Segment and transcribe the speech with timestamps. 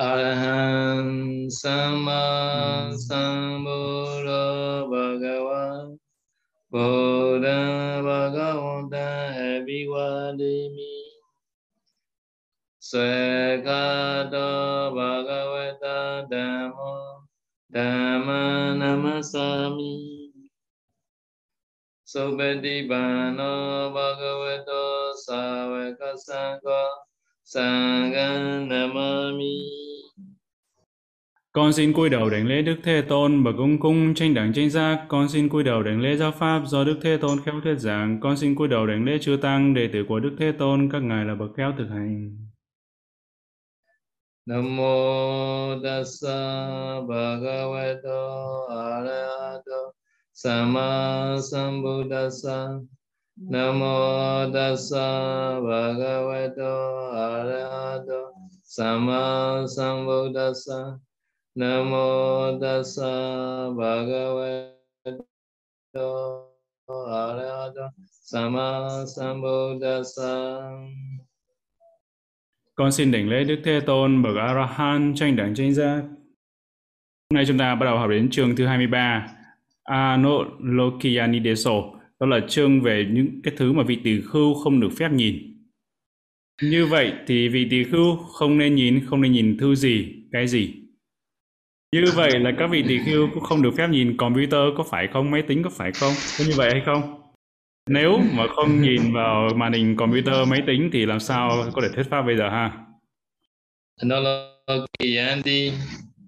[0.00, 5.98] Arahant Sama Sambuddha Bhagavan
[6.70, 10.96] Buddha Bhagavanta Abhivadimi
[12.80, 16.96] Swagata Bhagavata Dhamma
[17.72, 20.32] Dhamma Namasami
[22.08, 26.88] Subhadibano Bhagavato Savaka Sangha
[27.44, 29.81] Sangha Namami
[31.54, 34.70] con xin cúi đầu đảnh lễ Đức Thế Tôn bậc cung cung tranh đẳng tranh
[34.70, 35.04] giác.
[35.08, 38.20] Con xin cúi đầu đảnh lễ giáo pháp do Đức Thế Tôn khéo thuyết giảng.
[38.20, 41.02] Con xin cúi đầu đảnh lễ chư tăng, đệ tử của Đức Thế Tôn, các
[41.02, 42.36] ngài là bậc khéo thực hành.
[44.46, 48.20] Nam mô tassa bhagavato
[48.68, 49.92] arahato
[50.32, 52.68] sama sambuddhassa
[53.78, 56.74] mô tassa bhagavato
[57.12, 58.32] arahato
[58.64, 60.98] sama sambuddhassa
[61.54, 64.72] Namo tassa bhagavato
[66.88, 70.60] arahato sammasambuddhassa.
[72.74, 76.02] Con xin đảnh lễ Đức Thế Tôn bậc Arahant tranh đẳng tranh giác.
[77.30, 79.28] Hôm nay chúng ta bắt đầu học đến chương thứ 23
[79.82, 81.72] Anolokiyanideso
[82.20, 85.36] đó là chương về những cái thứ mà vị tỳ khưu không được phép nhìn.
[86.62, 90.48] Như vậy thì vị tỳ khưu không nên nhìn, không nên nhìn thư gì, cái
[90.48, 90.81] gì.
[91.92, 95.08] Như vậy là các vị tỷ khưu cũng không được phép nhìn computer có phải
[95.12, 97.22] không, máy tính có phải không, có như vậy hay không?
[97.88, 101.88] Nếu mà không nhìn vào màn hình computer, máy tính thì làm sao có thể
[101.94, 102.72] thuyết pháp bây giờ ha?
[104.00, 105.72] Anolokiyanti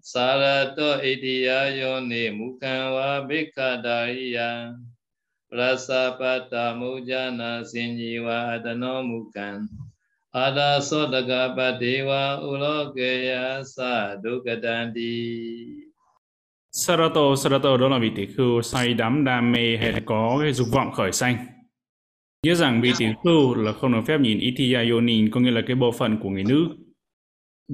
[0.03, 4.73] Sarato Itiya Yoni Mukhawa Bhikkhadariya
[5.51, 9.67] Prasapata Mujana Sinjiva Adano Mukhan
[10.35, 10.81] Ada
[16.71, 20.53] Sarato, Sarato đó là vị tỷ khưu say đắm đam mê hay là có cái
[20.53, 21.37] dục vọng khởi sanh.
[22.47, 25.61] Nhớ rằng vị tỷ khưu là không được phép nhìn Itiya Yoni, có nghĩa là
[25.67, 26.69] cái bộ phận của người nữ.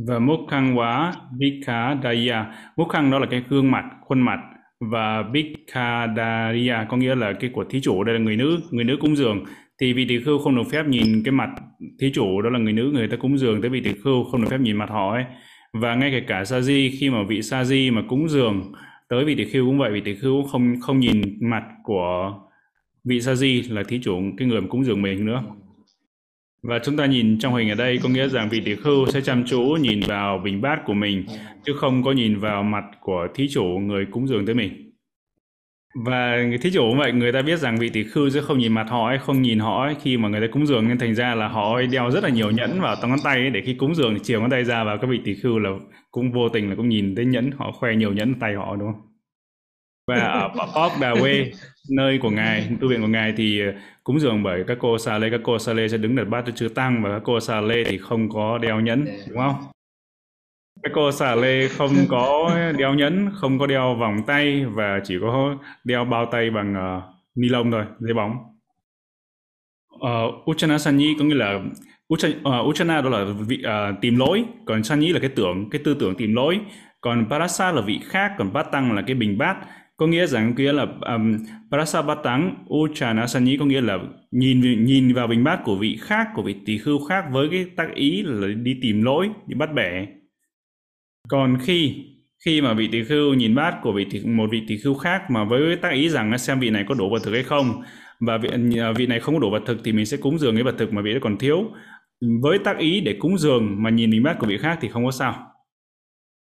[0.06, 2.54] Và Mukhang Quá, Bhikkadaya.
[2.76, 4.38] Mukhang đó là cái gương mặt, khuôn mặt.
[4.80, 8.96] Và Bhikkadariya có nghĩa là cái của thí chủ, đây là người nữ, người nữ
[9.00, 9.44] cúng dường.
[9.80, 11.50] Thì vị tỷ khưu không được phép nhìn cái mặt
[12.00, 14.42] thí chủ, đó là người nữ, người ta cúng dường tới vị tỷ khưu, không
[14.42, 15.24] được phép nhìn mặt họ ấy.
[15.72, 18.72] Và ngay kể cả sa di khi mà vị sa di mà cúng dường
[19.10, 22.34] tới vị tỷ khưu cũng vậy vị tỷ khưu cũng không không nhìn mặt của
[23.04, 25.42] vị sa di là thí chủ cái người mà cúng dường mình nữa
[26.62, 29.20] và chúng ta nhìn trong hình ở đây có nghĩa rằng vị tỷ khưu sẽ
[29.20, 31.24] chăm chú nhìn vào bình bát của mình
[31.64, 34.89] chứ không có nhìn vào mặt của thí chủ người cúng dường tới mình
[35.94, 38.86] và thí cũng vậy người ta biết rằng vị tỷ khưu sẽ không nhìn mặt
[38.90, 41.34] họ ấy, không nhìn họ ấy, khi mà người ta cúng dường nên thành ra
[41.34, 43.94] là họ ấy đeo rất là nhiều nhẫn vào ngón tay ấy, để khi cúng
[43.94, 45.70] dường thì chiều ngón tay ra và các vị tỷ khưu là
[46.10, 47.50] cũng vô tình là cũng nhìn thấy nhẫn.
[47.56, 49.02] Họ khoe nhiều nhẫn tay họ đúng không?
[50.06, 51.50] Và ở Pop Đà Quê
[51.96, 53.62] nơi của ngài tu viện của ngài thì
[54.04, 55.30] cúng dường bởi các cô xà lê.
[55.30, 57.60] Các cô xà lê sẽ đứng đặt bát cho chư tăng và các cô xà
[57.60, 59.54] lê thì không có đeo nhẫn đúng không
[60.82, 65.14] các cô xà lê không có đeo nhẫn không có đeo vòng tay và chỉ
[65.20, 67.02] có đeo bao tay bằng uh,
[67.34, 68.32] ni lông thôi giấy bóng.
[69.94, 71.60] Uh, Uchana Sanyi có nghĩa là
[72.14, 75.80] Uchana, uh, Uchana đó là vị uh, tìm lỗi còn Sanyi là cái tưởng cái
[75.84, 76.60] tư tưởng tìm lỗi
[77.00, 79.56] còn Parasa là vị khác còn Bát Tăng là cái bình bát.
[79.96, 81.38] Có nghĩa rằng nghĩa là um,
[81.70, 83.98] Parasa Bát Tăng Uchana Sanyi có nghĩa là
[84.30, 87.66] nhìn nhìn vào bình bát của vị khác của vị tỳ khưu khác với cái
[87.76, 90.06] tác ý là đi tìm lỗi đi bắt bẻ
[91.30, 92.04] còn khi
[92.44, 95.22] khi mà vị tỷ khưu nhìn bát của vị tỷ, một vị tỷ khưu khác
[95.30, 97.82] mà với tác ý rằng xem vị này có đủ vật thực hay không
[98.20, 98.48] và vị,
[98.78, 100.74] à, vị này không có đủ vật thực thì mình sẽ cúng dường cái vật
[100.78, 101.64] thực mà vị đó còn thiếu.
[102.42, 105.04] Với tác ý để cúng dường mà nhìn mình bát của vị khác thì không
[105.04, 105.46] có sao.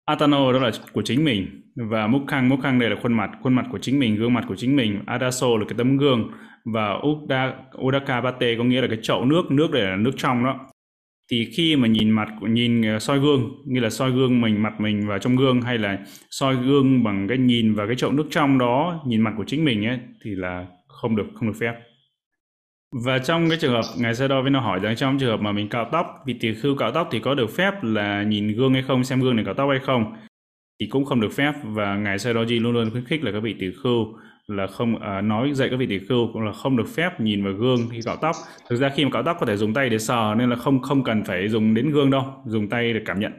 [0.05, 1.63] Atano đó là của chính mình.
[1.91, 4.57] Và Mukhang Mukhang đây là khuôn mặt khuôn mặt của chính mình gương mặt của
[4.57, 5.01] chính mình.
[5.07, 6.31] Adaso là cái tấm gương.
[6.65, 7.55] Và Uda,
[7.87, 10.67] Udakabate có nghĩa là cái chậu nước nước để là nước trong đó
[11.31, 14.81] thì khi mà nhìn mặt nhìn ờ, soi gương, như là soi gương mình, mặt
[14.81, 15.99] mình vào trong gương hay là
[16.31, 19.65] soi gương bằng cái nhìn vào cái chậu nước trong đó, nhìn mặt của chính
[19.65, 21.75] mình ấy, thì là không được không được phép.
[23.05, 25.41] Và trong cái trường hợp ngài Sa Đo với nó hỏi rằng trong trường hợp
[25.41, 28.57] mà mình cạo tóc, vì tỳ khưu cạo tóc thì có được phép là nhìn
[28.57, 30.13] gương hay không, xem gương này cạo tóc hay không,
[30.81, 31.53] thì cũng không được phép.
[31.65, 34.15] Và ngài Sa Đo luôn luôn khuyến khích là các vị tỳ khưu
[34.51, 37.45] là không à, nói dạy các vị tỷ khưu cũng là không được phép nhìn
[37.45, 38.37] vào gương khi cạo tóc.
[38.71, 40.83] Thực ra khi mà cạo tóc có thể dùng tay để sờ nên là không
[40.83, 43.33] không cần phải dùng đến gương đâu dùng tay để cảm nhận.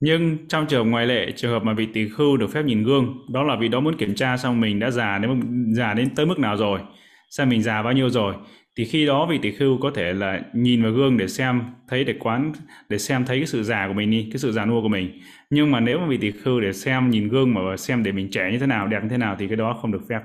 [0.00, 2.84] Nhưng trong trường hợp ngoại lệ trường hợp mà vị tỷ khưu được phép nhìn
[2.84, 5.40] gương đó là vì đó muốn kiểm tra xong mình đã già đến
[5.74, 6.80] già đến tới mức nào rồi
[7.30, 8.34] xem mình già bao nhiêu rồi.
[8.76, 12.04] Thì khi đó vị tỷ khưu có thể là nhìn vào gương để xem thấy
[12.04, 12.52] để quán
[12.88, 15.20] để xem thấy cái sự già của mình đi cái sự già nua của mình
[15.54, 18.30] nhưng mà nếu mà vị tỷ khư để xem nhìn gương mà xem để mình
[18.30, 20.20] trẻ như thế nào đẹp như thế nào thì cái đó không được phép.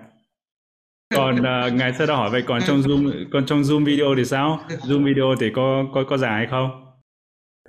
[1.15, 4.25] Còn uh, ngài sơ đã hỏi vậy còn trong zoom còn trong zoom video thì
[4.25, 4.59] sao?
[4.69, 6.85] Zoom video thì có có có giả hay không?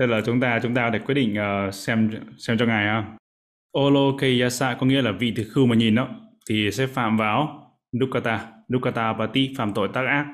[0.01, 1.37] Thế là chúng ta chúng ta để quyết định
[1.69, 3.17] uh, xem xem cho ngài ha.
[3.79, 6.09] Olokeyasa có nghĩa là vị tỷ khư mà nhìn đó
[6.51, 10.27] thì sẽ phạm vào Dukkata Dukkata Pati phạm tội tác ác.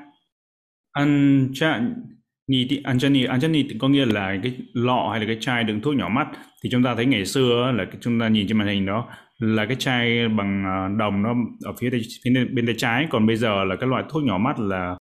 [2.47, 6.09] Anjani Anjani Anjani có nghĩa là cái lọ hay là cái chai đựng thuốc nhỏ
[6.09, 6.27] mắt.
[6.63, 9.09] Thì chúng ta thấy ngày xưa là chúng ta nhìn trên màn hình đó
[9.39, 11.35] là cái chai bằng à, đồng nó
[11.65, 13.07] ở phía, tay, phía bên tay trái.
[13.09, 14.97] Còn bây giờ là cái loại thuốc nhỏ mắt là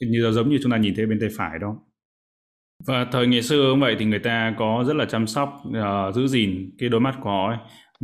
[0.00, 1.76] như giống như chúng ta nhìn thấy bên tay phải đó.
[2.86, 6.14] Và thời ngày xưa cũng vậy thì người ta có rất là chăm sóc uh,
[6.14, 7.58] giữ gìn cái đôi mắt của họ ấy.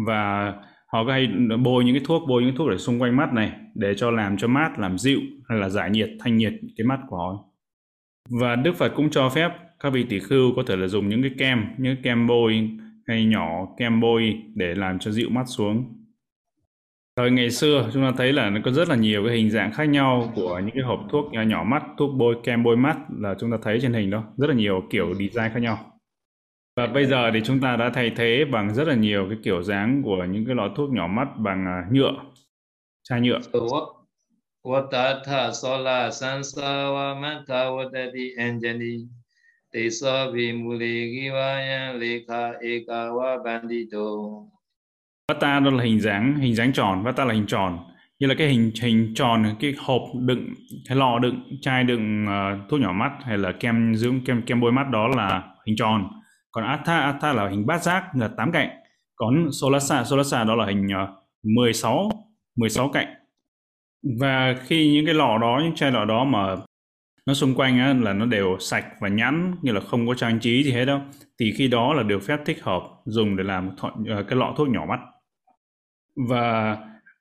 [0.06, 0.52] và
[0.92, 1.28] họ có hay
[1.62, 4.10] bôi những cái thuốc bôi những cái thuốc để xung quanh mắt này để cho
[4.10, 7.49] làm cho mát làm dịu hay là giải nhiệt thanh nhiệt cái mắt của họ
[8.30, 9.50] và Đức Phật cũng cho phép
[9.80, 12.70] các vị tỷ khưu có thể là dùng những cái kem những cái kem bôi
[13.06, 15.96] hay nhỏ kem bôi để làm cho dịu mắt xuống.
[17.16, 19.72] Thời ngày xưa chúng ta thấy là nó có rất là nhiều cái hình dạng
[19.72, 23.34] khác nhau của những cái hộp thuốc nhỏ, mắt thuốc bôi kem bôi mắt là
[23.40, 24.24] chúng ta thấy trên hình đó.
[24.36, 25.78] Rất là nhiều kiểu design khác nhau.
[26.76, 29.62] Và bây giờ thì chúng ta đã thay thế bằng rất là nhiều cái kiểu
[29.62, 32.12] dáng của những cái lọ thuốc nhỏ mắt bằng à, nhựa,
[33.02, 33.40] chai nhựa.
[34.64, 39.08] Vatatha sola sansawa mata vatati anjani
[39.72, 44.46] Tesa vimuli givayan lekha ekawa bandito.
[45.28, 47.78] Vata đó là hình dáng, hình dáng tròn, Vata là hình tròn.
[48.18, 50.54] Như là cái hình hình tròn, cái hộp đựng,
[50.88, 54.60] cái lọ đựng, chai đựng uh, thuốc nhỏ mắt hay là kem dưỡng, kem kem
[54.60, 56.08] bôi mắt đó là hình tròn.
[56.50, 58.68] Còn Atha Atha là hình bát giác là tám cạnh.
[59.16, 61.06] Còn Solasa Solasa đó là hình ờ,
[61.42, 62.10] 16
[62.56, 63.19] 16 cạnh
[64.02, 66.56] và khi những cái lọ đó những chai lọ đó mà
[67.26, 70.40] nó xung quanh á, là nó đều sạch và nhẵn như là không có trang
[70.40, 71.00] trí gì hết đâu
[71.40, 74.54] thì khi đó là được phép thích hợp dùng để làm thọ, ờ, cái lọ
[74.56, 75.00] thuốc nhỏ mắt.
[76.28, 76.76] Và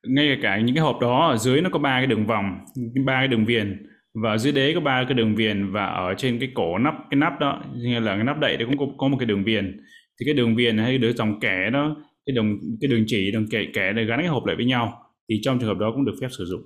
[0.06, 2.58] ngay cả những cái hộp đó ở dưới nó có ba cái đường vòng
[3.06, 6.38] ba cái đường viền và dưới đế có ba cái đường viền và ở trên
[6.38, 9.08] cái cổ nắp cái nắp đó như là cái nắp đậy nó cũng có, có
[9.08, 9.80] một cái đường viền.
[10.20, 13.46] Thì cái đường viền hay đường dòng kẻ đó cái đường cái đường chỉ đường
[13.50, 16.04] kẻ kẻ để gắn cái hộp lại với nhau thì trong trường hợp đó cũng
[16.04, 16.62] được phép sử dụng.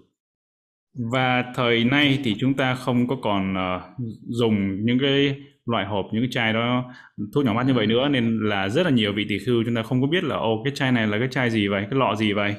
[1.13, 3.83] Và thời nay thì chúng ta không có còn uh,
[4.29, 6.93] dùng những cái loại hộp những cái chai đó
[7.35, 9.75] thuốc nhỏ mắt như vậy nữa nên là rất là nhiều vị tỷ khưu chúng
[9.75, 11.99] ta không có biết là ô cái chai này là cái chai gì vậy cái
[11.99, 12.55] lọ gì vậy.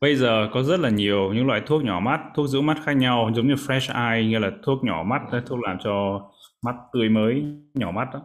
[0.00, 2.92] Bây giờ có rất là nhiều những loại thuốc nhỏ mắt, thuốc giữ mắt khác
[2.92, 6.20] nhau giống như Fresh Eye như là thuốc nhỏ mắt, thuốc làm cho
[6.64, 7.44] mắt tươi mới,
[7.74, 8.22] nhỏ mắt đó,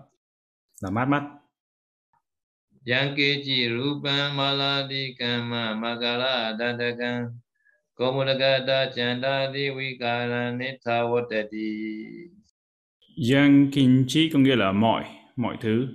[0.83, 1.23] là mát mắt.
[2.85, 7.37] Yankeji Rupan Maladikama Magala Dandakan
[7.93, 11.69] Komudagada Chandadi Vikara Nitawatati
[13.15, 15.03] Yankinchi có nghĩa là mọi,
[15.35, 15.87] mọi thứ.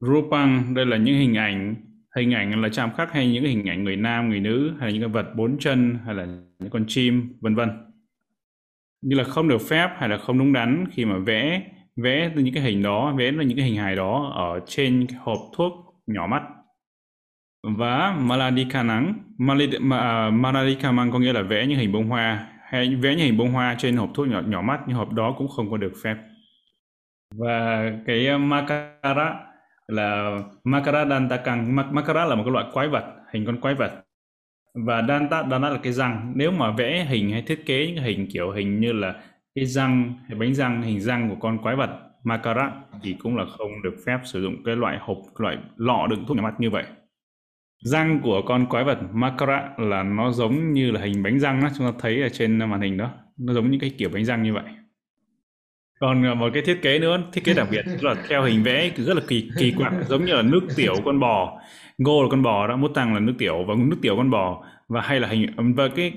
[0.00, 1.74] Rupang đây là những hình ảnh
[2.16, 5.02] hình ảnh là chạm khắc hay những hình ảnh người nam người nữ hay những
[5.02, 6.26] cái vật bốn chân hay là
[6.58, 7.70] những con chim vân vân
[9.02, 11.62] như là không được phép hay là không đúng đắn khi mà vẽ
[11.96, 15.38] vẽ những cái hình đó, vẽ là những cái hình hài đó ở trên hộp
[15.56, 15.72] thuốc
[16.06, 16.42] nhỏ mắt.
[17.76, 19.14] Và Maladika nắng
[19.90, 23.36] à, Maladika mang có nghĩa là vẽ những hình bông hoa, hay vẽ những hình
[23.36, 25.92] bông hoa trên hộp thuốc nhỏ nhỏ mắt, nhưng hộp đó cũng không có được
[26.02, 26.16] phép.
[27.34, 29.34] Và cái à, Makara
[29.88, 34.02] là, Makara Dantakang Makara là một cái loại quái vật, hình con quái vật.
[34.86, 36.32] Và Danta Danta là cái răng.
[36.36, 39.14] Nếu mà vẽ hình hay thiết kế những hình kiểu hình như là
[39.56, 41.90] cái răng, cái bánh răng, hình răng của con quái vật
[42.24, 42.72] Makara
[43.02, 46.36] thì cũng là không được phép sử dụng cái loại hộp loại lọ đựng thuốc
[46.36, 46.84] nhỏ mắt như vậy.
[47.84, 51.68] Răng của con quái vật Makara là nó giống như là hình bánh răng đó
[51.78, 53.10] chúng ta thấy ở trên màn hình đó.
[53.36, 54.64] Nó giống những cái kiểu bánh răng như vậy.
[56.00, 58.90] Còn ờ, một cái thiết kế nữa, thiết kế đặc biệt là theo hình vẽ
[58.96, 61.60] rất là kỳ kỳ quặc, giống như là nước tiểu con bò.
[61.98, 64.64] Ngô là con bò đó, mút tăng là nước tiểu và nước tiểu con bò.
[64.88, 66.12] Và hay là hình, và cái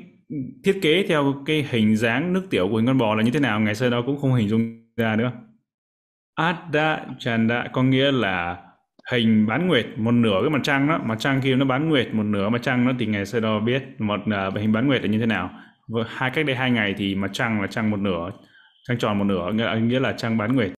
[0.64, 3.40] thiết kế theo cái hình dáng nước tiểu của hình con bò là như thế
[3.40, 3.60] nào?
[3.60, 5.32] Ngày xưa đó cũng không hình dung ra nữa.
[6.36, 8.58] Adda Chanda có nghĩa là
[9.12, 11.00] hình bán nguyệt một nửa cái mặt trăng đó.
[11.06, 13.60] Mặt trăng kia nó bán nguyệt một nửa mặt trăng nó thì ngày xưa đó
[13.60, 14.20] biết một
[14.50, 15.52] uh, hình bán nguyệt là như thế nào.
[15.88, 18.32] Và hai cách đây hai ngày thì mặt trăng là trăng một nửa
[18.88, 20.72] trăng tròn một nửa nghĩa là, nghĩa là trăng bán nguyệt.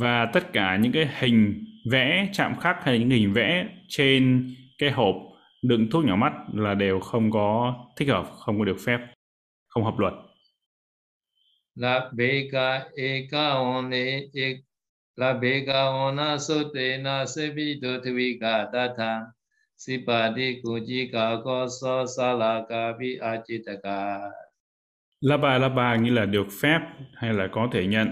[0.00, 4.90] Và tất cả những cái hình vẽ chạm khắc hay những hình vẽ trên cái
[4.90, 5.14] hộp
[5.62, 8.98] đựng thuốc nhỏ mắt là đều không có thích hợp không có được phép
[9.68, 10.14] không hợp luật
[11.74, 14.56] la beka ekawone ek
[15.16, 19.20] la bekawona sotena sebito tvika tatha
[19.76, 24.30] sipadi kujika koso salaka vi achitaka
[25.20, 26.80] Labha Labha nghĩa là được phép
[27.14, 28.08] hay là có thể nhận.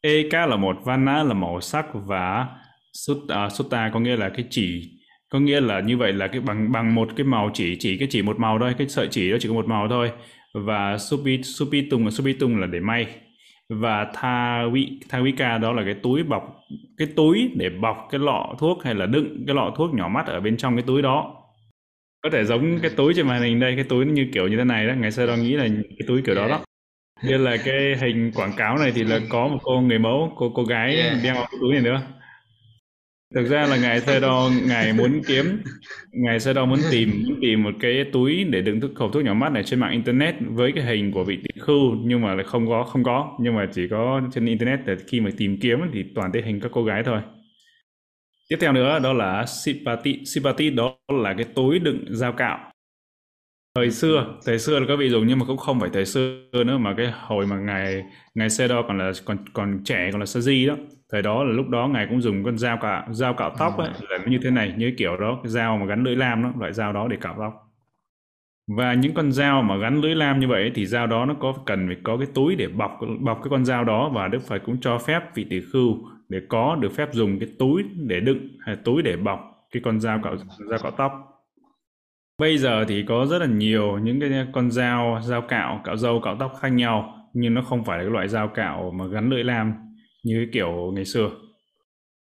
[0.00, 2.48] Eka là một, Vana là màu sắc và
[2.92, 4.90] Sutta, Sutta có nghĩa là cái chỉ.
[5.34, 8.08] Có nghĩa là như vậy là cái bằng bằng một cái màu chỉ, chỉ cái
[8.10, 10.10] chỉ một màu thôi, cái sợi chỉ đó chỉ có một màu thôi.
[10.54, 13.06] Và Supi, Supitung, Supitung là để may.
[13.68, 16.56] Và Thawi, Thawika đó là cái túi bọc,
[16.98, 20.26] cái túi để bọc cái lọ thuốc hay là đựng cái lọ thuốc nhỏ mắt
[20.26, 21.34] ở bên trong cái túi đó.
[22.22, 24.64] Có thể giống cái túi trên màn hình đây cái túi như kiểu như thế
[24.64, 24.94] này đó.
[24.98, 26.60] Ngày xưa đó nghĩ là cái túi kiểu đó đó.
[27.24, 30.52] Như là cái hình quảng cáo này thì là có một cô người mẫu cô
[30.54, 32.02] cô gái đeo cái túi này nữa
[33.34, 35.62] thực ra là ngài sơ đo ngài muốn kiếm
[36.12, 39.24] ngài sơ đo muốn tìm muốn tìm một cái túi để đựng thuốc khẩu thuốc
[39.24, 42.34] nhỏ mắt này trên mạng internet với cái hình của vị tỷ khưu nhưng mà
[42.34, 45.58] lại không có không có nhưng mà chỉ có trên internet để khi mà tìm
[45.60, 47.20] kiếm thì toàn thấy hình các cô gái thôi
[48.48, 50.24] Tiếp theo nữa đó là Sipati.
[50.24, 52.70] Sipati đó là cái túi đựng dao cạo.
[53.74, 56.64] Thời xưa, thời xưa là các vị dùng nhưng mà cũng không phải thời xưa
[56.66, 60.24] nữa mà cái hồi mà ngài ngài Sedo còn là còn còn trẻ còn là
[60.24, 60.76] Saji đó.
[61.14, 63.90] Thời đó là lúc đó ngài cũng dùng con dao cạo dao cạo tóc ấy,
[64.08, 66.72] là như thế này, như kiểu đó, cái dao mà gắn lưỡi lam đó, loại
[66.72, 67.52] dao đó để cạo tóc.
[68.76, 71.54] Và những con dao mà gắn lưỡi lam như vậy thì dao đó nó có
[71.66, 74.62] cần phải có cái túi để bọc bọc cái con dao đó và Đức Phật
[74.64, 75.96] cũng cho phép vị tỷ khưu
[76.28, 79.40] để có được phép dùng cái túi để đựng hay túi để bọc
[79.70, 80.36] cái con dao cạo
[80.70, 81.12] dao cạo tóc.
[82.38, 86.20] Bây giờ thì có rất là nhiều những cái con dao dao cạo cạo râu
[86.20, 89.30] cạo tóc khác nhau nhưng nó không phải là cái loại dao cạo mà gắn
[89.30, 89.74] lưỡi lam
[90.24, 91.30] như cái kiểu ngày xưa.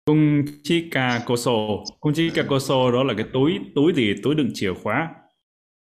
[0.07, 1.53] Cung chika koso
[2.00, 4.15] cung chika koso đó là cái túi túi gì?
[4.23, 5.09] Túi đựng chìa khóa.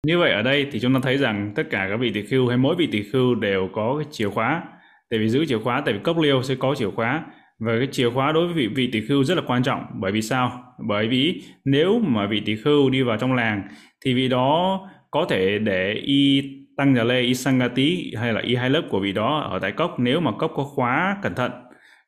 [0.06, 2.48] Như vậy ở đây thì chúng ta thấy rằng tất cả các vị tỷ khưu
[2.48, 4.62] hay mỗi vị tỷ khưu đều có cái chìa khóa.
[5.10, 7.24] Tại vì giữ chìa khóa tại vì cốc liêu sẽ có chìa khóa.
[7.58, 9.82] Và cái chìa khóa đối với vị, vị tỷ khưu rất là quan trọng.
[10.00, 10.62] Bởi vì sao?
[10.88, 13.62] Bởi vì nếu mà vị tỷ khưu đi vào trong làng
[14.04, 16.42] thì vị đó có thể để y
[16.76, 19.72] tăng nhà lê y sangati hay là y hai lớp của vị đó ở tại
[19.72, 19.94] cốc.
[19.98, 21.52] Nếu mà cốc có khóa cẩn thận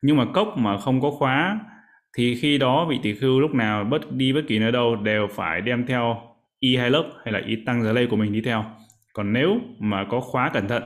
[0.02, 1.60] nhưng mà cốc mà không có khóa
[2.16, 5.28] thì khi đó vị tỷ khưu lúc nào bất đi bất kỳ nơi đâu đều
[5.30, 6.16] phải đem theo
[6.60, 8.64] y hai lớp hay là y tăng giờ lây của mình đi theo.
[9.12, 10.82] Còn nếu mà có khóa cẩn thận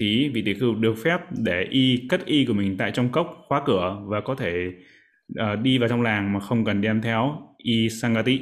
[0.00, 3.44] thì vị tỷ khưu được phép để y cất y của mình tại trong cốc
[3.48, 4.72] khóa cửa và có thể
[5.32, 8.40] uh, đi vào trong làng mà không cần đem theo y sangati.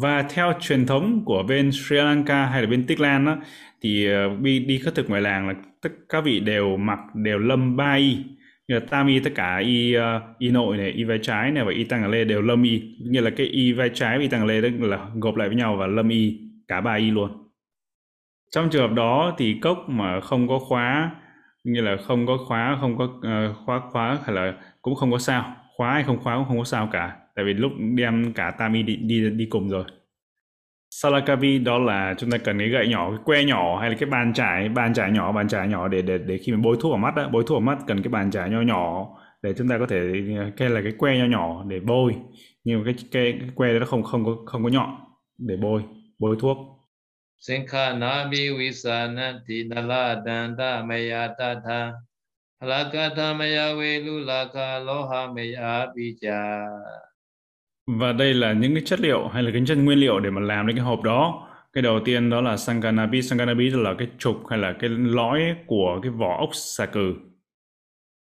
[0.00, 3.36] Và theo truyền thống của bên Sri Lanka hay là bên Tích Lan đó,
[3.82, 6.98] thì ờ, uh, đi, đi khất thực ngoài làng là tất các vị đều mặc
[7.14, 8.18] đều lâm ba y
[8.68, 10.02] như là tam y tất cả y uh,
[10.38, 12.96] y nội này y vai trái này và y tăng lê đều lâm y.
[13.00, 15.56] Như là cái y vai trái và y tăng lê đó là gộp lại với
[15.56, 17.30] nhau và lâm y cả ba y luôn.
[18.50, 21.10] Trong trường hợp đó thì cốc mà không có khóa
[21.64, 25.18] như là không có khóa không có uh, khóa khóa hay là cũng không có
[25.18, 27.16] sao khóa hay không khóa cũng không có sao cả.
[27.34, 29.84] Tại vì lúc đem cả tami đi đi đi cùng rồi.
[30.90, 34.08] Salakavi đó là chúng ta cần cái gậy nhỏ, cái que nhỏ hay là cái
[34.10, 36.90] bàn trải, bàn trải nhỏ, bàn trải nhỏ để để để khi mình bôi thuốc
[36.92, 39.06] vào mắt đó, bôi thuốc vào mắt cần cái bàn trải nhỏ nhỏ
[39.42, 40.12] để chúng ta có thể
[40.56, 42.14] cái là cái que nhỏ nhỏ để bôi.
[42.64, 44.96] Nhưng cái cái, cái que đó không không có không có nhọn
[45.38, 45.82] để bôi,
[46.18, 46.58] bôi thuốc.
[47.38, 51.92] Sankhanami visananti nala danda maya tata
[52.60, 56.66] halakata maya velu laka loha maya bija
[57.86, 60.40] và đây là những cái chất liệu hay là cái chất nguyên liệu để mà
[60.40, 61.48] làm đến cái hộp đó.
[61.72, 63.22] Cái đầu tiên đó là Sankanabi.
[63.22, 67.14] Sankanabi là cái trục hay là cái lõi của cái vỏ ốc xà cừ.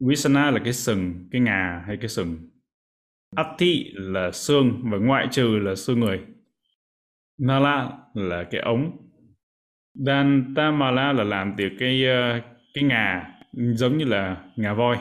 [0.07, 2.51] Visana là cái sừng, cái ngà hay cái sừng.
[3.37, 6.21] Atti là xương và ngoại trừ là xương người.
[7.39, 8.97] Nala là cái ống.
[9.95, 12.41] Dantamala là làm từ cái ờ,
[12.75, 14.97] cái ngà giống như là ngà voi,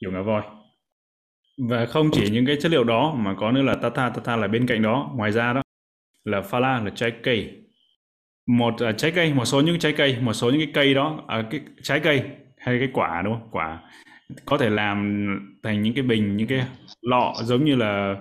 [0.00, 0.42] kiểu ngà voi.
[1.68, 4.48] Và không chỉ những cái chất liệu đó mà có nữa là tata, tata là
[4.48, 5.10] bên cạnh đó.
[5.14, 5.62] Ngoài ra đó
[6.24, 7.56] là phala là trái cây.
[8.46, 11.24] Một uh, trái cây, một số những trái cây, một số những cái cây đó,
[11.28, 12.22] à, cái trái cây
[12.58, 13.48] hay cái quả đúng không?
[13.50, 13.80] Quả
[14.44, 15.26] có thể làm
[15.62, 16.66] thành những cái bình, những cái
[17.02, 18.16] lọ giống như là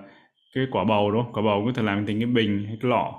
[0.55, 1.33] cái quả bầu đúng không?
[1.33, 3.13] Quả bầu có thể làm thành cái bình hay cái lọ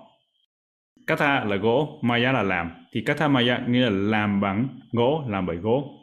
[1.06, 2.70] Katha là gỗ, Maya là làm.
[2.92, 5.99] Thì Katha Maya nghĩa là làm bằng gỗ, làm bởi gỗ.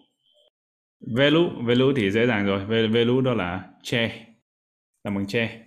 [0.99, 2.87] Velu, Velu thì dễ dàng rồi.
[2.87, 4.25] Velu đó là tre,
[5.03, 5.61] làm bằng tre.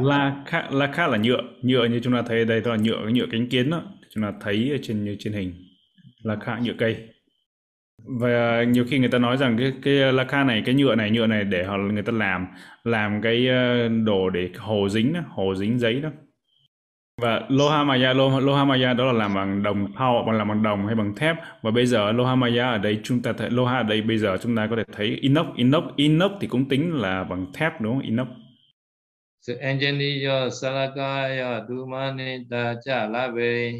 [0.00, 3.26] Lakha, Lakha là nhựa, nhựa như chúng ta thấy đây đó là nhựa, cái nhựa
[3.30, 3.82] cánh kiến đó.
[4.14, 5.54] Chúng ta thấy ở trên như trên hình.
[6.22, 7.08] Lakha nhựa cây.
[8.20, 11.26] Và nhiều khi người ta nói rằng cái cái lacquer này, cái nhựa này, nhựa
[11.26, 12.46] này để họ người ta làm
[12.84, 16.10] làm cái ờ, đồ để hồ dính hồ dính giấy đó
[17.18, 21.14] và Lohamaya Lohamaya đó là làm bằng đồng thau bằng làm bằng đồng hay bằng
[21.14, 21.36] thép.
[21.62, 24.56] Và bây giờ Lohamaya ở đây chúng ta thấy Loha ở đây bây giờ chúng
[24.56, 25.46] ta có thể thấy inox.
[25.56, 28.02] Inox inox thì cũng tính là bằng thép đúng không?
[28.02, 28.28] Inox.
[29.40, 33.72] So engineer salakaya dumani ta cha la ve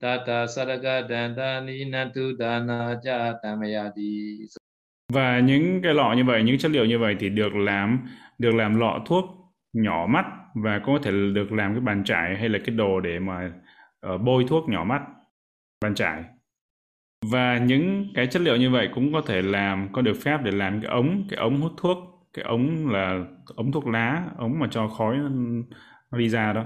[0.00, 4.38] tata saraka danta ninantu dana cha tamayati
[5.12, 8.06] và những cái lọ như vậy những chất liệu như vậy thì được làm
[8.38, 9.39] được làm lọ thuốc
[9.72, 10.24] nhỏ mắt
[10.54, 13.52] và có thể được làm cái bàn chải hay là cái đồ để mà
[14.14, 15.02] uh, bôi thuốc nhỏ mắt
[15.80, 16.24] bàn chải.
[17.26, 20.50] Và những cái chất liệu như vậy cũng có thể làm có được phép để
[20.50, 21.98] làm cái ống cái ống hút thuốc
[22.34, 23.24] cái ống là
[23.56, 25.16] ống thuốc lá ống mà cho khói
[26.10, 26.64] nó đi ra đó.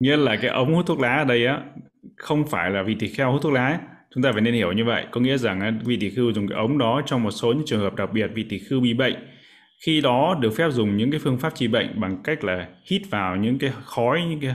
[0.00, 1.62] Nghĩa là cái ống hút thuốc lá ở đây á
[2.16, 3.78] không phải là vị tỳ kheo hút thuốc lá ấy.
[4.14, 6.58] chúng ta phải nên hiểu như vậy có nghĩa rằng vị tỳ khưu dùng cái
[6.58, 9.14] ống đó trong một số những trường hợp đặc biệt vị tỳ khưu bị bệnh
[9.86, 13.02] khi đó được phép dùng những cái phương pháp trị bệnh bằng cách là hít
[13.10, 14.54] vào những cái khói những cái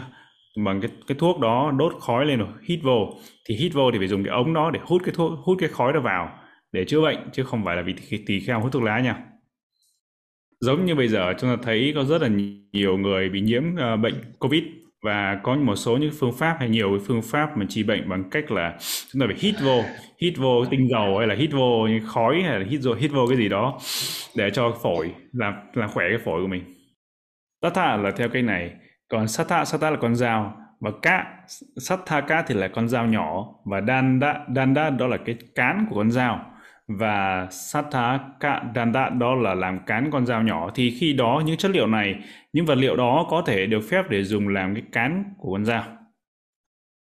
[0.66, 3.14] bằng cái cái thuốc đó đốt khói lên rồi hít vô.
[3.50, 5.70] Thì hít vô thì phải dùng cái ống đó để hút cái thuốc hút cái
[5.70, 6.40] khói đó vào
[6.72, 7.94] để chữa bệnh chứ không phải là vì
[8.26, 9.18] tỳ kheo hút thuốc lá nha.
[10.60, 12.30] Giống như bây giờ chúng ta thấy có rất là
[12.74, 14.64] nhiều người bị nhiễm uh, bệnh covid
[15.06, 18.30] và có một số những phương pháp hay nhiều phương pháp mà trị bệnh bằng
[18.32, 18.78] cách là
[19.12, 19.84] chúng ta phải hít vô
[20.22, 23.12] hít vô tinh dầu hay là hít vô những khói hay là hít vô hít
[23.12, 23.80] vô cái gì đó
[24.36, 26.64] để cho phổi làm làm khỏe cái phổi của mình.
[27.62, 28.72] Tata là theo cái này,
[29.10, 31.26] còn sát thà sát thà là con dao và cá
[31.78, 35.86] Sathaka thì là con dao nhỏ và đan đa đan đa đó là cái cán
[35.90, 36.55] của con dao
[36.88, 40.72] và Sathaka đạn đó là làm cán con dao nhỏ.
[40.76, 42.16] Thì khi đó những chất liệu này,
[42.54, 45.66] những vật liệu đó có thể được phép để dùng làm cái cán của con
[45.66, 46.05] dao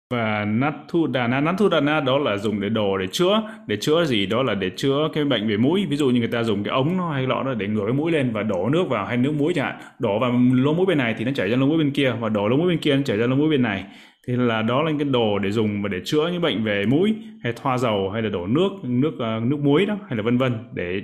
[0.09, 4.25] và Nathudana Nathudana đó là dùng để đồ để chữa để chữa gì?
[4.25, 5.85] Đó là để chữa cái bệnh về mũi.
[5.89, 7.93] Ví dụ như người ta dùng cái ống nó hay lọ đó để ngửa cái
[7.93, 9.75] mũi lên và đổ nước vào hay nước muối chẳng hạn.
[9.99, 12.29] Đổ vào lỗ mũi bên này thì nó chảy ra lỗ mũi bên kia và
[12.29, 13.85] đổ lỗ mũi bên kia nó chảy ra lỗ mũi bên này.
[14.27, 17.15] Thì là đó là cái đồ để dùng và để chữa những bệnh về mũi
[17.43, 20.37] hay thoa dầu hay là đổ nước nước uh, nước muối đó hay là vân
[20.37, 21.01] vân để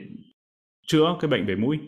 [0.88, 1.79] chữa cái bệnh về mũi.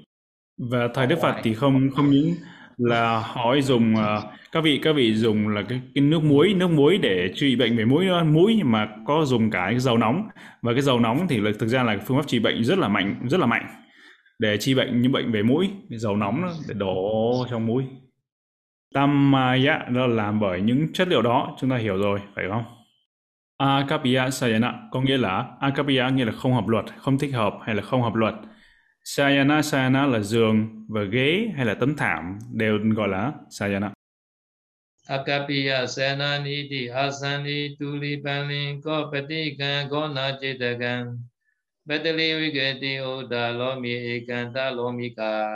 [0.72, 2.32] Và thời Đức Phật thì không không những
[2.78, 6.72] là họ dùng uh, các vị các vị dùng là cái, cái nước muối nước
[6.72, 10.28] muối để trị bệnh về mũi mũi mà có dùng cả cái dầu nóng.
[10.62, 12.88] Và cái dầu nóng thì là thực ra là phương pháp trị bệnh rất là
[12.88, 13.68] mạnh rất là mạnh.
[14.40, 17.84] Để trị bệnh những bệnh về mũi dầu nóng đó, để đổ trong mũi
[18.94, 22.64] Tamaya đó là làm bởi những chất liệu đó chúng ta hiểu rồi phải không?
[23.58, 27.76] Akapia Sayana có nghĩa là Akapia nghĩa là không hợp luật không thích hợp hay
[27.76, 28.34] là không hợp luật.
[29.08, 33.92] Sayana Sayana là giường và ghế hay là tấm thảm đều gọi là Sayana.
[35.08, 41.18] Akapiya Sayana ti Asani Tuli Palin Ko Patikan Ko Na Chitakan
[41.86, 45.48] Batali Vigati Oda Lomi Ekanta Lomika.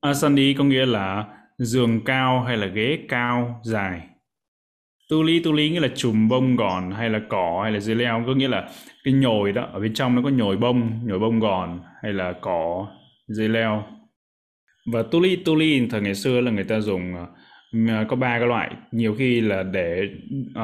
[0.00, 1.24] Asani có nghĩa là
[1.58, 4.00] giường cao hay là ghế cao dài.
[5.08, 8.34] Tuli tuli nghĩa là chùm bông gòn hay là cỏ hay là dây leo có
[8.34, 8.68] nghĩa là
[9.04, 12.34] cái nhồi đó ở bên trong nó có nhồi bông nhồi bông gòn hay là
[12.40, 12.88] cỏ
[13.28, 13.84] dây leo?
[14.92, 17.14] Và tuli tuli thời ngày xưa là người ta dùng
[17.88, 18.70] ờ, có ba cái loại.
[18.92, 20.02] Nhiều khi là để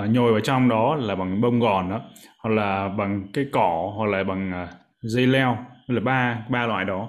[0.04, 2.00] uh, nhồi vào trong đó là bằng bông gòn đó
[2.38, 4.68] hoặc là bằng cái cỏ hoặc là bằng uh,
[5.02, 5.58] dây leo.
[5.86, 7.08] Là ba ba loại đó.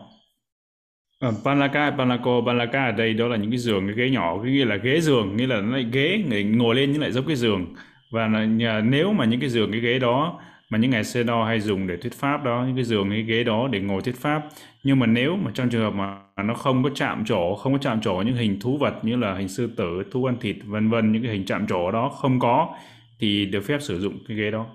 [1.20, 4.52] Ờ, Panaka, Panako, Panaka ở đây đó là những cái giường, cái ghế nhỏ, cái
[4.52, 7.28] nghĩa là ghế giường, nghĩa là nó lại ghế người ngồi lên nhưng lại giống
[7.28, 7.76] cái giường.
[8.12, 11.46] Và là, nếu mà những cái giường, cái ghế đó mà những ngày xưa đo
[11.46, 14.16] hay dùng để thuyết pháp đó, những cái giường, cái ghế đó để ngồi thuyết
[14.16, 14.44] pháp.
[14.84, 17.80] Nhưng mà nếu mà trong trường hợp mà nó không có chạm trổ, không có
[17.80, 20.90] chạm trổ những hình thú vật như là hình sư tử, thú ăn thịt, vân
[20.90, 22.76] vân, những cái hình chạm trổ đó không có
[23.20, 24.66] thì được phép sử dụng cái ghế đó.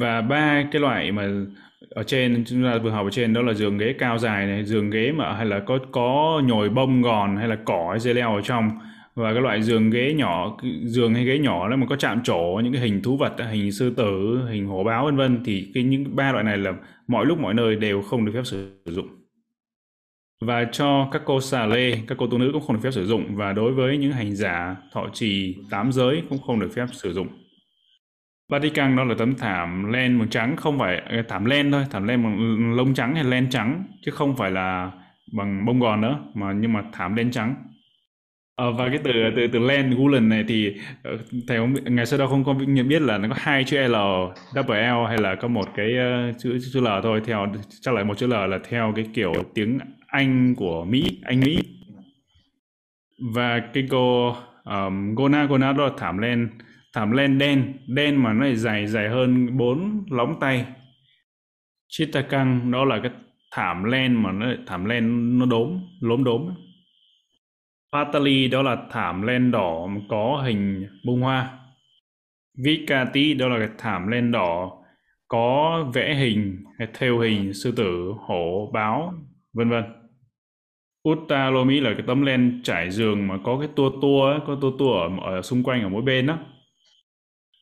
[0.00, 1.28] Và ba cái loại mà
[1.90, 4.64] ở trên chúng ta vừa học ở trên đó là giường ghế cao dài này
[4.64, 8.14] giường ghế mà hay là có có nhồi bông gòn hay là cỏ hay dây
[8.14, 8.70] leo ở trong
[9.14, 12.60] và cái loại giường ghế nhỏ giường hay ghế nhỏ đó mà có chạm trổ,
[12.64, 15.82] những cái hình thú vật, hình sư tử, hình hổ báo, vân vân, thì cái
[15.82, 16.72] những ba loại này là
[17.06, 19.08] mọi lúc mọi nơi đều không được phép sử dụng.
[20.40, 23.06] Và cho các cô xà lê, các cô tu nữ cũng không được phép sử
[23.06, 23.36] dụng.
[23.36, 27.12] Và đối với những hành giả, thọ trì, tám giới cũng không được phép sử
[27.12, 27.28] dụng.
[28.48, 32.06] Vatican đó là tấm thảm len màu trắng, không phải à, thảm len thôi, thảm
[32.06, 34.92] len bằng lông trắng hay len trắng, chứ không phải là
[35.32, 37.54] bằng bông gòn nữa, mà nhưng mà thảm len trắng
[38.56, 42.18] ờ, và cái từ từ từ len gulen này thì ờ, thầy không ngày xưa
[42.18, 43.94] đâu không có nhận biết là nó có hai chữ L
[44.54, 47.20] double L hay là có một cái ờ, chữ chữ L thôi.
[47.24, 47.46] Theo
[47.80, 51.58] chắc là một chữ L là theo cái kiểu tiếng Anh của Mỹ Anh Mỹ.
[53.34, 56.48] Và cái cô um, Gona Gona đó là thảm len
[56.94, 57.72] thảm len đen.
[57.86, 60.64] Đen mà nó lại dài dài hơn bốn lóng tay.
[61.88, 63.10] Chitakang đó là cái
[63.52, 66.48] thảm len mà nó thảm len nó đốm lốm đốm.
[67.94, 71.58] Patali đó là thảm len đỏ có hình bông hoa.
[72.64, 74.72] Vikati đó là cái thảm len đỏ
[75.28, 79.14] có vẽ hình hay theo hình sư tử, hổ, báo,
[79.52, 79.84] vân vân.
[81.08, 84.92] Uttalomi là cái tấm len trải giường mà có cái tua tua, có tua tua
[84.92, 86.38] ở, ở xung quanh ở mỗi bên đó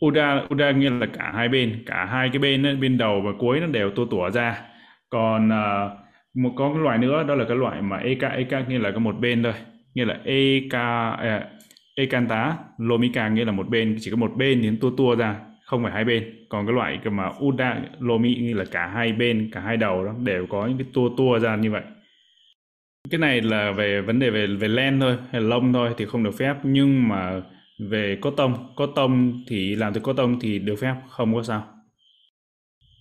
[0.07, 3.31] Uda Uda nghĩa là cả hai bên cả hai cái bên ấy, bên đầu và
[3.38, 4.62] cuối nó đều tua tủa ra.
[5.11, 5.92] Còn uh,
[6.35, 8.99] một có cái loại nữa đó là cái loại mà Eka Eka nghĩa là có
[8.99, 9.55] một bên thôi
[9.95, 11.49] nghĩa là ek uh, à,
[11.95, 15.41] ekanta lomika nghĩa là một bên chỉ có một bên đến tua tua ra
[15.73, 16.47] không phải hai bên.
[16.49, 20.13] Còn cái loại mà uda lomi nghĩa là cả hai bên cả hai đầu đó
[20.25, 21.83] đều có những cái tua tua ra như vậy.
[23.11, 26.07] Cái này là về vấn đề về về len thôi hay là lông thôi thì
[26.07, 26.55] không được phép.
[26.63, 27.41] Nhưng mà
[27.79, 31.43] về có tông có tông thì làm từ có tông thì được phép không có
[31.43, 31.69] sao.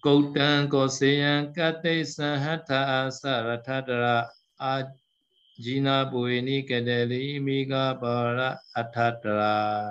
[0.01, 4.23] Cậu tăng có se kate sahatha saratadara
[5.61, 9.81] Jina bueni Kedeli miga bara Atatra.